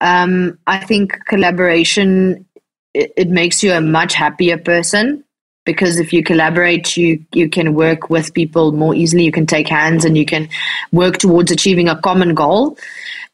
Um, 0.00 0.56
i 0.68 0.78
think 0.78 1.18
collaboration 1.26 2.46
it, 2.94 3.12
it 3.16 3.30
makes 3.30 3.64
you 3.64 3.72
a 3.72 3.80
much 3.80 4.14
happier 4.14 4.56
person 4.56 5.24
because 5.64 5.98
if 5.98 6.12
you 6.12 6.22
collaborate 6.22 6.96
you 6.96 7.24
you 7.32 7.48
can 7.50 7.74
work 7.74 8.08
with 8.08 8.32
people 8.32 8.70
more 8.70 8.94
easily 8.94 9.24
you 9.24 9.32
can 9.32 9.44
take 9.44 9.68
hands 9.68 10.04
and 10.04 10.16
you 10.16 10.24
can 10.24 10.48
work 10.92 11.18
towards 11.18 11.50
achieving 11.50 11.88
a 11.88 12.00
common 12.00 12.32
goal 12.32 12.78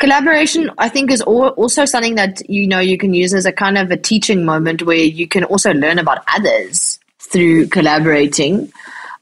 collaboration 0.05 0.71
i 0.79 0.88
think 0.88 1.11
is 1.11 1.23
also 1.23 1.85
something 1.85 2.17
that 2.17 2.43
you 2.49 2.67
know 2.67 2.81
you 2.90 2.99
can 2.99 3.14
use 3.14 3.33
as 3.33 3.47
a 3.47 3.53
kind 3.53 3.79
of 3.79 3.90
a 3.90 3.97
teaching 4.11 4.45
moment 4.45 4.83
where 4.83 5.07
you 5.21 5.27
can 5.27 5.45
also 5.45 5.73
learn 5.73 5.99
about 5.99 6.25
others 6.37 6.99
through 7.35 7.67
collaborating. 7.67 8.73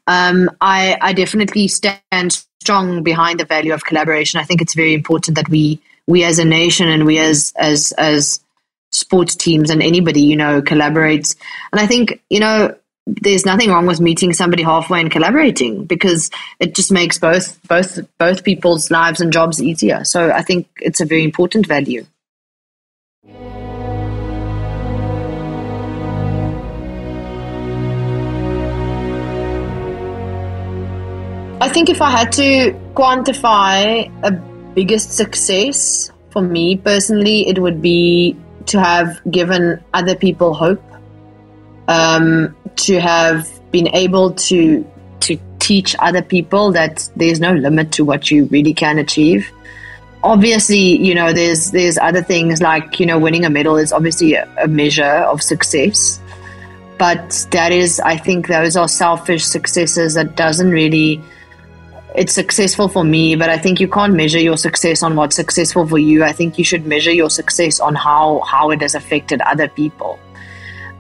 Um, 0.06 0.50
I, 0.60 0.98
I 1.00 1.12
definitely 1.14 1.66
stand 1.68 2.44
strong 2.60 3.02
behind 3.02 3.40
the 3.40 3.46
value 3.46 3.72
of 3.72 3.84
collaboration. 3.84 4.38
I 4.38 4.44
think 4.44 4.60
it's 4.60 4.74
very 4.74 4.94
important 4.94 5.36
that 5.36 5.48
we 5.48 5.80
we 6.06 6.24
as 6.24 6.38
a 6.38 6.44
nation 6.44 6.88
and 6.88 7.06
we 7.06 7.18
as 7.18 7.52
as 7.56 7.92
as 7.92 8.40
sports 8.90 9.34
teams 9.34 9.70
and 9.70 9.82
anybody 9.82 10.20
you 10.20 10.36
know 10.36 10.60
collaborates. 10.60 11.36
And 11.72 11.80
I 11.80 11.86
think 11.86 12.20
you 12.28 12.40
know 12.40 12.76
there's 13.06 13.44
nothing 13.44 13.70
wrong 13.70 13.86
with 13.86 14.00
meeting 14.00 14.32
somebody 14.32 14.62
halfway 14.62 15.00
and 15.00 15.10
collaborating 15.10 15.84
because 15.84 16.30
it 16.60 16.74
just 16.74 16.92
makes 16.92 17.18
both 17.18 17.60
both 17.68 17.98
both 18.18 18.44
people's 18.44 18.90
lives 18.90 19.20
and 19.20 19.32
jobs 19.32 19.62
easier. 19.62 20.04
So 20.04 20.30
I 20.30 20.42
think 20.42 20.68
it's 20.80 21.00
a 21.00 21.04
very 21.04 21.24
important 21.24 21.66
value. 21.66 22.06
I 31.60 31.68
think 31.68 31.88
if 31.88 32.02
I 32.02 32.10
had 32.10 32.32
to 32.32 32.72
quantify 32.94 34.10
a 34.24 34.32
biggest 34.74 35.12
success 35.12 36.10
for 36.30 36.42
me 36.42 36.76
personally, 36.76 37.46
it 37.46 37.60
would 37.60 37.80
be 37.80 38.36
to 38.66 38.80
have 38.80 39.20
given 39.30 39.82
other 39.94 40.16
people 40.16 40.54
hope, 40.54 40.82
um, 41.92 42.56
to 42.76 43.00
have 43.00 43.48
been 43.70 43.88
able 43.88 44.32
to 44.32 44.86
to 45.20 45.38
teach 45.58 45.94
other 45.98 46.22
people 46.22 46.72
that 46.72 47.08
there's 47.16 47.40
no 47.40 47.52
limit 47.52 47.92
to 47.92 48.04
what 48.04 48.30
you 48.30 48.46
really 48.46 48.74
can 48.74 48.98
achieve. 48.98 49.50
Obviously, 50.24 50.96
you 51.06 51.14
know, 51.14 51.32
there's 51.32 51.70
there's 51.70 51.98
other 51.98 52.22
things 52.22 52.62
like 52.62 52.98
you 53.00 53.06
know 53.06 53.18
winning 53.18 53.44
a 53.44 53.50
medal 53.50 53.76
is 53.76 53.92
obviously 53.92 54.34
a, 54.34 54.48
a 54.62 54.68
measure 54.68 55.16
of 55.32 55.42
success, 55.42 56.20
but 56.98 57.46
that 57.50 57.72
is, 57.72 58.00
I 58.00 58.16
think, 58.16 58.48
those 58.48 58.76
are 58.76 58.88
selfish 58.88 59.44
successes 59.44 60.14
that 60.14 60.36
doesn't 60.36 60.70
really 60.70 61.20
it's 62.14 62.34
successful 62.34 62.88
for 62.88 63.04
me, 63.04 63.36
but 63.36 63.48
I 63.48 63.56
think 63.56 63.80
you 63.80 63.88
can't 63.88 64.14
measure 64.14 64.38
your 64.38 64.58
success 64.58 65.02
on 65.02 65.16
what's 65.16 65.34
successful 65.34 65.86
for 65.86 65.98
you. 65.98 66.24
I 66.24 66.32
think 66.32 66.58
you 66.58 66.64
should 66.64 66.86
measure 66.86 67.10
your 67.10 67.30
success 67.30 67.80
on 67.80 67.94
how 67.94 68.40
how 68.40 68.70
it 68.70 68.82
has 68.82 68.94
affected 68.94 69.40
other 69.42 69.68
people. 69.68 70.18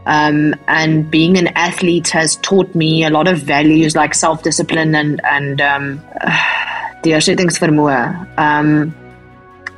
Um, 0.06 0.54
and 0.66 1.10
being 1.10 1.38
an 1.38 1.48
athlete 1.48 2.08
has 2.10 2.36
taught 2.36 2.74
me 2.74 3.04
a 3.04 3.10
lot 3.10 3.28
of 3.28 3.38
values 3.38 3.94
like 3.94 4.14
self 4.14 4.42
discipline 4.42 4.94
and 4.94 5.20
and 5.24 5.60
um, 5.60 6.00
uitshettingsvermoë. 7.04 8.38
Um, 8.38 8.94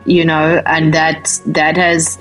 you 0.07 0.25
know, 0.25 0.63
and 0.67 0.93
that 0.95 1.41
that 1.47 1.77
has 1.77 2.19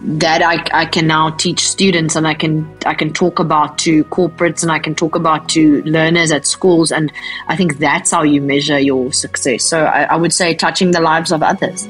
that 0.00 0.42
I, 0.42 0.64
I 0.72 0.86
can 0.86 1.06
now 1.08 1.30
teach 1.30 1.66
students 1.68 2.14
and 2.14 2.26
I 2.26 2.34
can 2.34 2.70
I 2.86 2.94
can 2.94 3.12
talk 3.12 3.38
about 3.38 3.78
to 3.78 4.04
corporates 4.04 4.62
and 4.62 4.70
I 4.70 4.78
can 4.78 4.94
talk 4.94 5.16
about 5.16 5.48
to 5.50 5.82
learners 5.82 6.30
at 6.30 6.46
schools 6.46 6.92
and 6.92 7.12
I 7.48 7.56
think 7.56 7.78
that's 7.78 8.12
how 8.12 8.22
you 8.22 8.40
measure 8.40 8.78
your 8.78 9.12
success. 9.12 9.64
So 9.64 9.84
I, 9.84 10.04
I 10.04 10.16
would 10.16 10.32
say 10.32 10.54
touching 10.54 10.92
the 10.92 11.00
lives 11.00 11.32
of 11.32 11.42
others. 11.42 11.88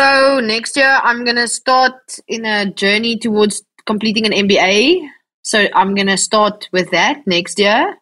So 0.00 0.40
next 0.40 0.78
year 0.78 0.98
I'm 1.02 1.26
gonna 1.26 1.46
start 1.46 2.20
in 2.26 2.46
a 2.46 2.64
journey 2.64 3.18
towards 3.18 3.62
completing 3.84 4.24
an 4.24 4.32
MBA. 4.32 5.06
So 5.42 5.66
I'm 5.74 5.94
gonna 5.94 6.16
start 6.16 6.70
with 6.72 6.90
that 6.92 7.26
next 7.26 7.58
year. 7.58 7.98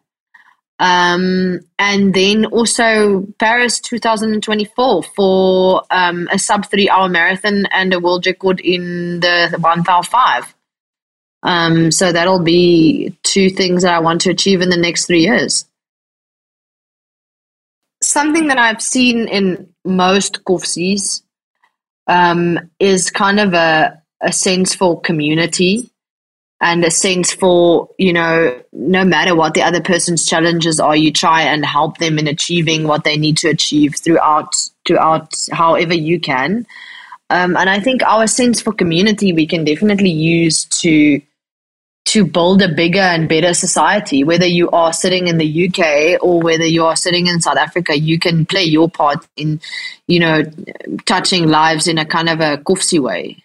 Um, 0.79 1.59
and 1.77 2.13
then 2.13 2.45
also 2.45 3.27
Paris 3.37 3.81
2024 3.81 5.03
for 5.13 5.83
um, 5.91 6.29
a 6.31 6.39
sub 6.39 6.67
three 6.67 6.89
hour 6.89 7.09
marathon 7.09 7.65
and 7.73 7.93
a 7.93 7.99
world 7.99 8.25
record 8.25 8.61
in 8.61 9.19
the 9.19 9.49
1005. 9.59 10.55
Um, 11.43 11.91
so 11.91 12.13
that'll 12.13 12.43
be 12.43 13.13
two 13.23 13.49
things 13.49 13.83
that 13.83 13.93
I 13.93 13.99
want 13.99 14.21
to 14.21 14.29
achieve 14.29 14.61
in 14.61 14.69
the 14.69 14.77
next 14.77 15.07
three 15.07 15.23
years. 15.23 15.65
Something 18.01 18.47
that 18.47 18.57
I've 18.57 18.81
seen 18.81 19.27
in 19.27 19.73
most 19.83 20.45
Kovsies 20.45 21.23
um, 22.09 22.59
is 22.79 23.11
kind 23.11 23.39
of 23.39 23.53
a, 23.53 24.01
a 24.19 24.33
sense 24.33 24.75
for 24.75 24.99
community 24.99 25.89
and 26.59 26.83
a 26.83 26.91
sense 26.91 27.31
for 27.31 27.87
you 27.97 28.11
know 28.11 28.59
no 28.73 29.05
matter 29.05 29.33
what 29.33 29.53
the 29.53 29.61
other 29.61 29.79
person's 29.79 30.25
challenges 30.25 30.79
are 30.79 30.95
you 30.95 31.13
try 31.13 31.43
and 31.43 31.63
help 31.63 31.99
them 31.99 32.19
in 32.19 32.27
achieving 32.27 32.85
what 32.85 33.05
they 33.05 33.15
need 33.15 33.37
to 33.37 33.47
achieve 33.47 33.95
throughout 33.95 34.53
throughout 34.85 35.33
however 35.53 35.93
you 35.93 36.19
can. 36.19 36.65
Um, 37.31 37.55
and 37.55 37.69
i 37.69 37.79
think 37.79 38.01
our 38.01 38.25
sense 38.25 38.59
for 38.59 38.73
community 38.73 39.31
we 39.33 39.45
can 39.45 39.63
definitely 39.63 40.09
use 40.09 40.65
to 40.65 41.21
to 42.09 42.25
build 42.25 42.61
a 42.61 42.67
bigger 42.67 43.07
and 43.15 43.29
better 43.29 43.53
society 43.53 44.23
whether 44.23 44.45
you 44.45 44.69
are 44.71 44.91
sitting 44.91 45.27
in 45.27 45.37
the 45.37 45.67
uk 45.67 46.23
or 46.23 46.39
whether 46.41 46.65
you 46.65 46.83
are 46.83 46.95
sitting 46.95 47.27
in 47.27 47.39
south 47.39 47.57
africa 47.57 47.97
you 47.97 48.17
can 48.17 48.45
play 48.45 48.63
your 48.63 48.89
part 48.89 49.27
in 49.35 49.59
you 50.07 50.19
know 50.19 50.43
touching 51.05 51.47
lives 51.47 51.87
in 51.87 51.97
a 51.97 52.05
kind 52.05 52.29
of 52.29 52.39
a 52.39 52.57
Kovsie 52.57 52.99
way 52.99 53.37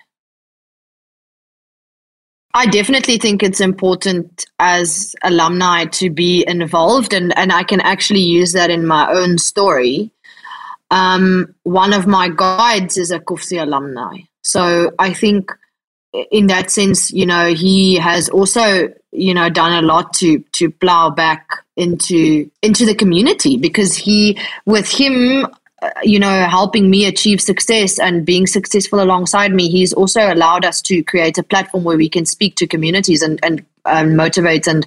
I 2.56 2.66
definitely 2.66 3.18
think 3.18 3.42
it's 3.42 3.60
important 3.60 4.46
as 4.60 5.16
alumni 5.24 5.86
to 5.86 6.08
be 6.08 6.44
involved, 6.46 7.12
and, 7.12 7.36
and 7.36 7.50
I 7.50 7.64
can 7.64 7.80
actually 7.80 8.20
use 8.20 8.52
that 8.52 8.70
in 8.70 8.86
my 8.86 9.10
own 9.10 9.38
story. 9.38 10.12
um, 10.94 11.52
one 11.64 11.92
of 11.92 12.06
my 12.06 12.28
guides 12.28 12.96
is 12.96 13.10
a 13.10 13.18
Kovsie 13.18 13.60
alumni. 13.60 14.18
So 14.42 14.92
I 14.98 15.12
think 15.12 15.50
in 16.30 16.46
that 16.46 16.70
sense, 16.70 17.10
you 17.12 17.26
know, 17.26 17.52
he 17.52 17.96
has 17.96 18.28
also, 18.28 18.88
you 19.10 19.34
know, 19.34 19.50
done 19.50 19.72
a 19.72 19.86
lot 19.86 20.12
to 20.14 20.38
to 20.52 20.70
plow 20.70 21.10
back 21.10 21.48
into 21.76 22.48
into 22.62 22.86
the 22.86 22.94
community 22.94 23.56
because 23.56 23.96
he 23.96 24.38
with 24.64 24.88
him 24.88 25.44
uh, 25.82 25.90
you 26.04 26.20
know 26.20 26.44
helping 26.44 26.88
me 26.88 27.04
achieve 27.04 27.40
success 27.40 27.98
and 27.98 28.24
being 28.24 28.46
successful 28.46 29.02
alongside 29.02 29.52
me 29.52 29.68
he's 29.68 29.92
also 29.92 30.32
allowed 30.32 30.64
us 30.64 30.80
to 30.80 31.02
create 31.02 31.36
a 31.36 31.42
platform 31.42 31.82
where 31.82 31.96
we 31.96 32.08
can 32.08 32.24
speak 32.24 32.54
to 32.54 32.64
communities 32.64 33.22
and 33.22 33.40
and 33.42 33.64
um, 33.86 34.14
motivate 34.14 34.68
and 34.68 34.86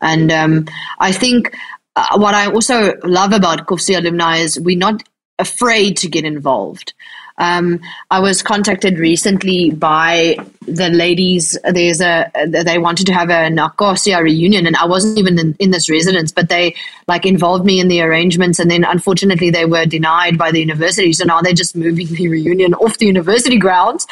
and 0.00 0.32
um, 0.32 0.64
i 1.00 1.12
think 1.12 1.54
uh, 1.96 2.16
what 2.16 2.34
i 2.34 2.50
also 2.50 2.94
love 3.04 3.32
about 3.32 3.66
Kovsie 3.66 3.98
alumni 3.98 4.38
is 4.38 4.58
we're 4.58 4.78
not 4.78 5.02
afraid 5.38 5.98
to 5.98 6.08
get 6.08 6.24
involved 6.24 6.94
um, 7.38 7.80
I 8.10 8.20
was 8.20 8.42
contacted 8.42 8.98
recently 8.98 9.70
by 9.70 10.36
the 10.62 10.90
ladies. 10.90 11.58
There's 11.64 12.00
a 12.00 12.30
they 12.46 12.78
wanted 12.78 13.06
to 13.06 13.14
have 13.14 13.30
an 13.30 13.56
Akasia 13.56 14.22
reunion, 14.22 14.66
and 14.66 14.76
I 14.76 14.86
wasn't 14.86 15.18
even 15.18 15.38
in, 15.38 15.56
in, 15.58 15.70
this 15.70 15.88
residence, 15.88 16.30
but 16.30 16.48
they 16.48 16.74
like 17.08 17.26
involved 17.26 17.64
me 17.64 17.80
in 17.80 17.88
the 17.88 18.02
arrangements, 18.02 18.58
and 18.58 18.70
then 18.70 18.84
unfortunately 18.84 19.50
they 19.50 19.64
were 19.64 19.86
denied 19.86 20.38
by 20.38 20.52
the 20.52 20.60
university. 20.60 21.12
So 21.12 21.24
now 21.24 21.40
they're 21.40 21.52
just 21.52 21.74
moving 21.74 22.06
the 22.08 22.28
reunion 22.28 22.74
off 22.74 22.98
the 22.98 23.06
university 23.06 23.58
grounds. 23.58 24.06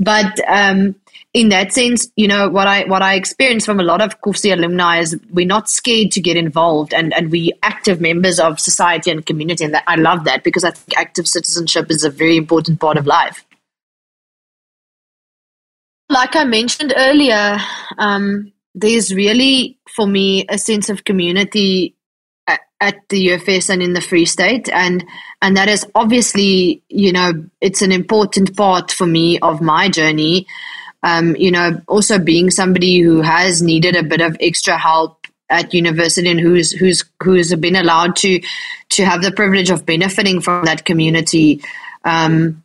But 0.00 0.40
um, 0.48 0.94
in 1.34 1.48
that 1.48 1.72
sense, 1.72 2.08
you 2.14 2.28
know, 2.28 2.48
what 2.48 2.68
I 2.68 2.84
what 2.84 3.02
I 3.02 3.14
experience 3.14 3.66
from 3.66 3.80
a 3.80 3.82
lot 3.82 4.00
of 4.00 4.20
Kovsie 4.20 4.52
alumni 4.52 5.00
is 5.00 5.18
we're 5.32 5.44
not 5.44 5.68
scared 5.68 6.12
to 6.12 6.20
get 6.20 6.36
involved 6.36 6.94
and, 6.94 7.12
and 7.12 7.32
we 7.32 7.52
active 7.64 8.00
members 8.00 8.38
of 8.38 8.60
society 8.60 9.10
and 9.10 9.26
community. 9.26 9.64
And 9.64 9.74
that, 9.74 9.82
I 9.88 9.96
love 9.96 10.24
that 10.24 10.44
because 10.44 10.62
I 10.62 10.70
think 10.70 10.96
active 10.96 11.26
citizenship 11.26 11.90
is 11.90 12.04
a 12.04 12.10
very 12.10 12.36
important 12.36 12.80
part 12.80 12.96
of 12.96 13.06
life. 13.06 13.44
Like 16.08 16.36
I 16.36 16.44
mentioned 16.44 16.94
earlier, 16.96 17.58
um, 17.98 18.52
there's 18.76 19.12
really, 19.12 19.76
for 19.88 20.06
me, 20.06 20.46
a 20.48 20.58
sense 20.58 20.88
of 20.88 21.02
community 21.02 21.96
at, 22.46 22.60
at 22.80 23.08
the 23.08 23.28
UFS 23.28 23.70
and 23.70 23.82
in 23.82 23.94
the 23.94 24.00
Free 24.00 24.26
State. 24.26 24.68
And, 24.68 25.04
and 25.42 25.56
that 25.56 25.68
is 25.68 25.84
obviously, 25.96 26.82
you 26.88 27.10
know, 27.10 27.32
it's 27.60 27.82
an 27.82 27.90
important 27.90 28.56
part 28.56 28.92
for 28.92 29.06
me 29.06 29.40
of 29.40 29.60
my 29.60 29.88
journey 29.88 30.46
um, 31.04 31.36
you 31.36 31.50
know, 31.50 31.80
also 31.86 32.18
being 32.18 32.50
somebody 32.50 32.98
who 32.98 33.20
has 33.20 33.60
needed 33.62 33.94
a 33.94 34.02
bit 34.02 34.22
of 34.22 34.36
extra 34.40 34.78
help 34.78 35.26
at 35.50 35.74
university 35.74 36.28
and 36.30 36.40
who's 36.40 36.72
who's 36.72 37.04
who's 37.22 37.54
been 37.56 37.76
allowed 37.76 38.16
to 38.16 38.40
to 38.88 39.04
have 39.04 39.22
the 39.22 39.30
privilege 39.30 39.68
of 39.68 39.84
benefiting 39.84 40.40
from 40.40 40.64
that 40.64 40.86
community. 40.86 41.62
Um, 42.04 42.64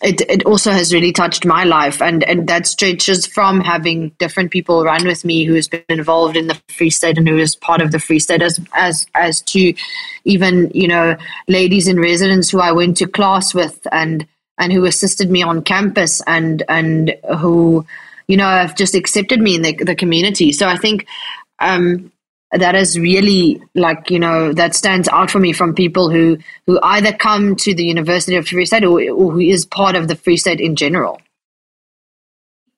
it, 0.00 0.20
it 0.28 0.44
also 0.44 0.70
has 0.70 0.92
really 0.94 1.10
touched 1.10 1.44
my 1.44 1.64
life 1.64 2.00
and, 2.00 2.22
and 2.22 2.46
that 2.46 2.68
stretches 2.68 3.26
from 3.26 3.60
having 3.60 4.10
different 4.18 4.52
people 4.52 4.84
run 4.84 5.04
with 5.04 5.24
me 5.24 5.44
who's 5.44 5.66
been 5.66 5.82
involved 5.88 6.36
in 6.36 6.46
the 6.46 6.60
Free 6.68 6.90
State 6.90 7.18
and 7.18 7.28
who 7.28 7.36
is 7.36 7.56
part 7.56 7.82
of 7.82 7.90
the 7.90 7.98
Free 7.98 8.20
State 8.20 8.42
as 8.42 8.60
as 8.74 9.06
as 9.14 9.40
to 9.42 9.74
even, 10.24 10.70
you 10.74 10.86
know, 10.86 11.16
ladies 11.48 11.88
in 11.88 11.98
residence 11.98 12.50
who 12.50 12.60
I 12.60 12.70
went 12.70 12.98
to 12.98 13.08
class 13.08 13.54
with 13.54 13.84
and 13.90 14.26
and 14.58 14.72
who 14.72 14.84
assisted 14.84 15.30
me 15.30 15.42
on 15.42 15.62
campus 15.62 16.20
and 16.26 16.62
and 16.68 17.16
who 17.38 17.86
you 18.26 18.36
know 18.36 18.44
have 18.44 18.76
just 18.76 18.94
accepted 18.94 19.40
me 19.40 19.54
in 19.54 19.62
the, 19.62 19.72
the 19.84 19.94
community. 19.94 20.52
So 20.52 20.66
i 20.68 20.76
think 20.76 21.06
um, 21.60 22.12
that 22.52 22.74
is 22.74 22.98
really 22.98 23.60
like 23.74 24.10
you 24.10 24.18
know 24.18 24.52
that 24.52 24.74
stands 24.74 25.08
out 25.08 25.30
for 25.30 25.38
me 25.38 25.52
from 25.52 25.74
people 25.74 26.10
who 26.10 26.38
who 26.66 26.78
either 26.82 27.12
come 27.12 27.56
to 27.56 27.74
the 27.74 27.84
university 27.84 28.36
of 28.36 28.46
free 28.46 28.64
state 28.64 28.84
or, 28.84 29.00
or 29.10 29.32
who 29.32 29.40
is 29.40 29.66
part 29.66 29.96
of 29.96 30.08
the 30.08 30.16
free 30.16 30.36
state 30.36 30.60
in 30.60 30.76
general. 30.76 31.20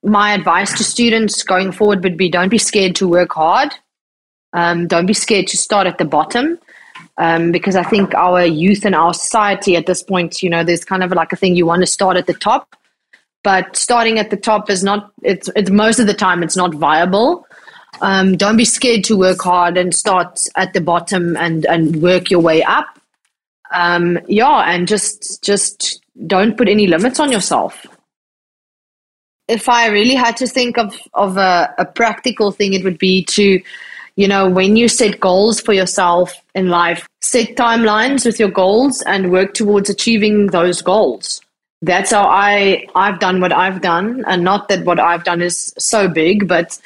My 0.02 0.32
advice 0.32 0.76
to 0.78 0.84
students 0.84 1.42
going 1.42 1.72
forward 1.72 2.02
would 2.02 2.16
be 2.16 2.30
don't 2.30 2.48
be 2.48 2.58
scared 2.58 2.96
to 2.96 3.08
work 3.08 3.32
hard. 3.32 3.70
Um, 4.52 4.88
don't 4.88 5.06
be 5.06 5.14
scared 5.14 5.46
to 5.48 5.56
start 5.56 5.86
at 5.86 5.98
the 5.98 6.04
bottom 6.04 6.58
um, 7.20 7.52
because 7.52 7.76
I 7.76 7.82
think 7.82 8.14
our 8.14 8.46
youth 8.46 8.86
and 8.86 8.94
our 8.94 9.12
society 9.12 9.76
at 9.76 9.84
this 9.84 10.02
point, 10.02 10.42
you 10.42 10.48
know, 10.48 10.64
there's 10.64 10.86
kind 10.86 11.04
of 11.04 11.12
like 11.12 11.34
a 11.34 11.36
thing 11.36 11.54
you 11.54 11.66
want 11.66 11.82
to 11.82 11.86
start 11.86 12.16
at 12.16 12.26
the 12.26 12.32
top, 12.32 12.74
but 13.44 13.76
starting 13.76 14.18
at 14.18 14.30
the 14.30 14.38
top 14.38 14.70
is 14.70 14.82
not. 14.82 15.12
It's 15.22 15.50
it's 15.54 15.70
most 15.70 15.98
of 15.98 16.06
the 16.06 16.14
time 16.14 16.42
it's 16.42 16.56
not 16.56 16.74
viable. 16.74 17.46
Um, 18.00 18.38
don't 18.38 18.56
be 18.56 18.64
scared 18.64 19.04
to 19.04 19.18
work 19.18 19.42
hard 19.42 19.76
and 19.76 19.94
start 19.94 20.46
at 20.56 20.72
the 20.72 20.80
bottom 20.80 21.36
and 21.36 21.66
and 21.66 22.00
work 22.00 22.30
your 22.30 22.40
way 22.40 22.62
up. 22.62 22.86
Um, 23.70 24.18
yeah, 24.26 24.72
and 24.72 24.88
just 24.88 25.44
just 25.44 26.02
don't 26.26 26.56
put 26.56 26.68
any 26.68 26.86
limits 26.86 27.20
on 27.20 27.30
yourself. 27.30 27.86
If 29.46 29.68
I 29.68 29.88
really 29.88 30.14
had 30.14 30.38
to 30.38 30.46
think 30.46 30.78
of 30.78 30.98
of 31.12 31.36
a, 31.36 31.74
a 31.76 31.84
practical 31.84 32.50
thing, 32.50 32.72
it 32.72 32.82
would 32.82 32.98
be 32.98 33.24
to 33.26 33.60
you 34.20 34.28
know, 34.28 34.50
when 34.50 34.76
you 34.76 34.86
set 34.86 35.18
goals 35.18 35.62
for 35.62 35.72
yourself 35.72 36.34
in 36.54 36.68
life, 36.68 37.08
set 37.22 37.56
timelines 37.56 38.26
with 38.26 38.38
your 38.38 38.50
goals 38.50 39.00
and 39.06 39.32
work 39.32 39.54
towards 39.54 39.88
achieving 39.88 40.48
those 40.48 40.82
goals. 40.82 41.40
That's 41.80 42.10
how 42.10 42.24
I 42.24 42.86
I've 42.94 43.18
done 43.18 43.40
what 43.40 43.50
I've 43.50 43.80
done, 43.80 44.22
and 44.26 44.44
not 44.44 44.68
that 44.68 44.84
what 44.84 45.00
I've 45.00 45.24
done 45.24 45.40
is 45.40 45.72
so 45.78 46.06
big, 46.06 46.46
but 46.46 46.78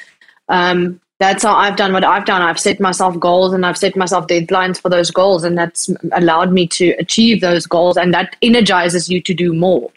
um, 0.47 1.01
that's 1.19 1.43
how 1.43 1.53
I've 1.53 1.75
done 1.75 1.91
what 1.91 2.05
I've 2.05 2.23
done. 2.23 2.41
I've 2.41 2.57
set 2.57 2.79
myself 2.79 3.19
goals 3.19 3.51
and 3.51 3.65
I've 3.65 3.77
set 3.77 3.97
myself 3.97 4.27
deadlines 4.27 4.79
for 4.79 4.87
those 4.87 5.11
goals, 5.11 5.43
and 5.43 5.57
that's 5.57 5.89
allowed 6.13 6.53
me 6.53 6.67
to 6.67 6.91
achieve 6.91 7.41
those 7.41 7.67
goals, 7.67 7.97
and 7.97 8.13
that 8.13 8.37
energizes 8.41 9.09
you 9.09 9.19
to 9.19 9.33
do 9.33 9.53
more. 9.53 9.91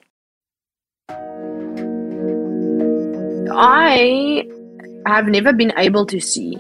I 3.53 4.45
have 5.07 5.29
never 5.29 5.53
been 5.53 5.73
able 5.77 6.05
to 6.07 6.19
see 6.19 6.59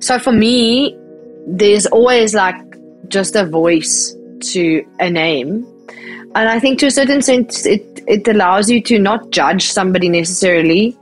so 0.00 0.18
for 0.18 0.32
me, 0.32 0.96
there's 1.46 1.86
always 1.86 2.34
like 2.34 2.56
just 3.08 3.36
a 3.36 3.44
voice 3.44 4.14
to 4.40 4.86
a 5.00 5.10
name. 5.10 5.66
And 6.34 6.48
I 6.48 6.60
think 6.60 6.78
to 6.80 6.86
a 6.86 6.90
certain 6.90 7.22
sense, 7.22 7.66
it, 7.66 8.02
it 8.06 8.28
allows 8.28 8.70
you 8.70 8.82
to 8.82 8.98
not 8.98 9.30
judge 9.30 9.70
somebody 9.70 10.08
necessarily. 10.08 10.96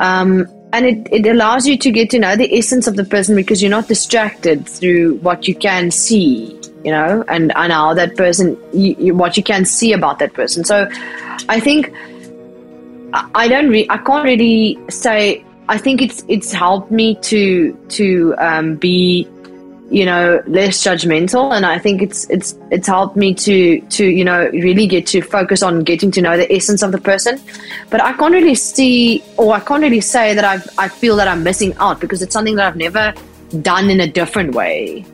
Um, 0.00 0.46
and 0.72 0.86
it, 0.86 1.08
it 1.12 1.26
allows 1.26 1.66
you 1.66 1.76
to 1.76 1.90
get 1.90 2.08
to 2.10 2.18
know 2.18 2.34
the 2.34 2.56
essence 2.56 2.86
of 2.86 2.96
the 2.96 3.04
person 3.04 3.36
because 3.36 3.60
you're 3.60 3.70
not 3.70 3.88
distracted 3.88 4.66
through 4.66 5.16
what 5.16 5.46
you 5.46 5.54
can 5.54 5.90
see, 5.90 6.58
you 6.84 6.90
know, 6.90 7.22
and, 7.28 7.52
and 7.56 7.72
how 7.72 7.92
that 7.92 8.16
person, 8.16 8.56
you, 8.72 8.96
you, 8.98 9.14
what 9.14 9.36
you 9.36 9.42
can 9.42 9.66
see 9.66 9.92
about 9.92 10.18
that 10.20 10.32
person. 10.32 10.64
So 10.64 10.88
I 11.48 11.60
think 11.60 11.92
I 13.12 13.46
don't, 13.48 13.68
re- 13.68 13.86
I 13.90 13.98
can't 13.98 14.24
really 14.24 14.78
say 14.88 15.44
I 15.68 15.78
think 15.78 16.02
it's 16.02 16.24
it's 16.28 16.52
helped 16.52 16.90
me 16.90 17.14
to 17.16 17.72
to 17.90 18.34
um, 18.38 18.76
be 18.76 19.28
you 19.92 20.06
know 20.06 20.42
less 20.46 20.82
judgmental. 20.82 21.52
And 21.52 21.66
i 21.66 21.78
think 21.78 22.02
it's 22.02 22.28
it's 22.30 22.56
it's 22.70 22.86
helped 22.86 23.14
me 23.14 23.34
to 23.34 23.80
to 23.80 24.06
you 24.06 24.24
know 24.24 24.48
really 24.52 24.86
get 24.86 25.06
to 25.08 25.20
focus 25.20 25.62
on 25.62 25.84
getting 25.84 26.10
to 26.12 26.22
know 26.22 26.36
the 26.36 26.50
essence 26.52 26.82
of 26.82 26.92
the 26.92 27.00
person. 27.00 27.38
But 27.90 28.02
i 28.02 28.12
can't 28.14 28.32
really 28.32 28.54
see 28.54 29.22
or 29.36 29.54
i 29.54 29.60
can't 29.60 29.82
really 29.82 30.00
say 30.00 30.34
that 30.34 30.44
i 30.44 30.84
i 30.84 30.88
feel 30.88 31.16
that 31.16 31.28
i'm 31.28 31.42
missing 31.44 31.74
out 31.78 32.00
because 32.00 32.22
it's 32.22 32.32
something 32.32 32.56
that 32.56 32.66
i've 32.66 32.76
never 32.76 33.12
done 33.60 33.90
in 33.90 34.00
a 34.00 34.06
different 34.06 34.54
way. 34.54 35.04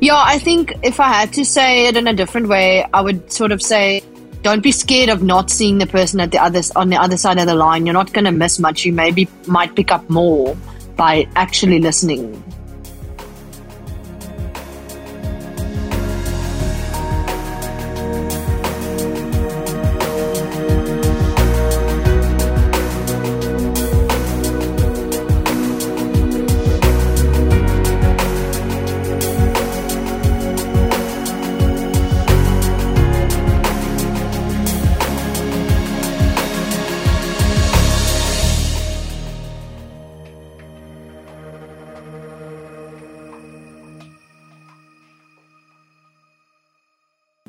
Yeah 0.00 0.22
i 0.24 0.38
think 0.38 0.74
if 0.84 1.00
i 1.00 1.08
had 1.08 1.32
to 1.32 1.44
say 1.44 1.86
it 1.88 1.96
in 1.96 2.06
a 2.06 2.14
different 2.14 2.48
way 2.48 2.86
i 2.94 3.00
would 3.00 3.32
sort 3.32 3.50
of 3.50 3.60
say 3.60 4.02
don't 4.48 4.62
be 4.62 4.72
scared 4.72 5.10
of 5.10 5.22
not 5.22 5.50
seeing 5.50 5.76
the 5.76 5.86
person 5.86 6.20
at 6.20 6.30
the 6.30 6.38
other 6.38 6.62
on 6.74 6.88
the 6.88 6.96
other 6.96 7.18
side 7.18 7.38
of 7.38 7.46
the 7.46 7.54
line. 7.54 7.84
You're 7.84 7.92
not 7.92 8.14
going 8.14 8.24
to 8.24 8.32
miss 8.32 8.58
much. 8.58 8.82
You 8.86 8.94
maybe 8.94 9.28
might 9.46 9.76
pick 9.76 9.92
up 9.92 10.08
more 10.08 10.56
by 10.96 11.28
actually 11.36 11.80
listening. 11.80 12.42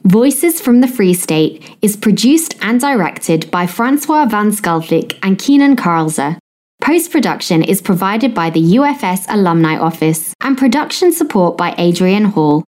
Voices 0.10 0.60
from 0.60 0.82
the 0.82 0.88
Free 0.88 1.14
State 1.14 1.78
is 1.84 1.96
produced 1.96 2.56
and 2.64 2.82
directed 2.82 3.52
by 3.52 3.68
Francois 3.68 4.26
van 4.26 4.50
Schalkwyk 4.50 5.20
and 5.22 5.38
Keenan 5.38 5.76
Karlzer. 5.76 6.40
Post 6.82 7.12
production 7.12 7.62
is 7.62 7.80
provided 7.80 8.34
by 8.34 8.50
the 8.50 8.78
UFS 8.78 9.28
Alumni 9.30 9.78
Office 9.78 10.34
and 10.42 10.58
production 10.58 11.12
support 11.12 11.60
by 11.60 11.76
Adrian 11.78 12.26
Hall. 12.26 12.64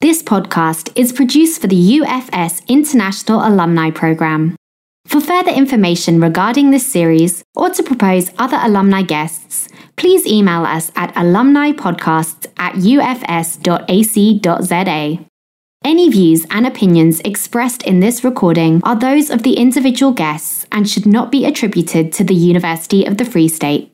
This 0.00 0.22
podcast 0.22 0.90
is 0.96 1.12
produced 1.12 1.60
for 1.60 1.66
the 1.66 1.98
UFS 1.98 2.66
International 2.66 3.46
Alumni 3.46 3.90
Programme. 3.90 4.56
For 5.04 5.20
further 5.20 5.50
information 5.50 6.22
regarding 6.22 6.70
this 6.70 6.86
series 6.90 7.44
or 7.54 7.68
to 7.68 7.82
propose 7.82 8.30
other 8.38 8.56
alumni 8.62 9.02
guests, 9.02 9.68
please 9.96 10.26
email 10.26 10.64
us 10.64 10.90
at 10.96 11.14
alumnipodcasts 11.16 12.46
at 12.56 12.76
ufs.ac.za. 12.76 13.58
Any 15.84 16.08
views 16.10 16.46
and 16.50 16.64
opinions 16.64 17.20
expressed 17.24 17.82
in 17.82 17.98
this 17.98 18.22
recording 18.22 18.80
are 18.84 18.94
those 18.94 19.30
of 19.30 19.42
the 19.42 19.54
individual 19.54 20.12
guests 20.12 20.64
and 20.70 20.88
should 20.88 21.06
not 21.06 21.32
be 21.32 21.44
attributed 21.44 22.12
to 22.12 22.24
the 22.24 22.34
University 22.34 23.04
of 23.04 23.16
the 23.18 23.24
Free 23.24 23.48
State. 23.48 23.92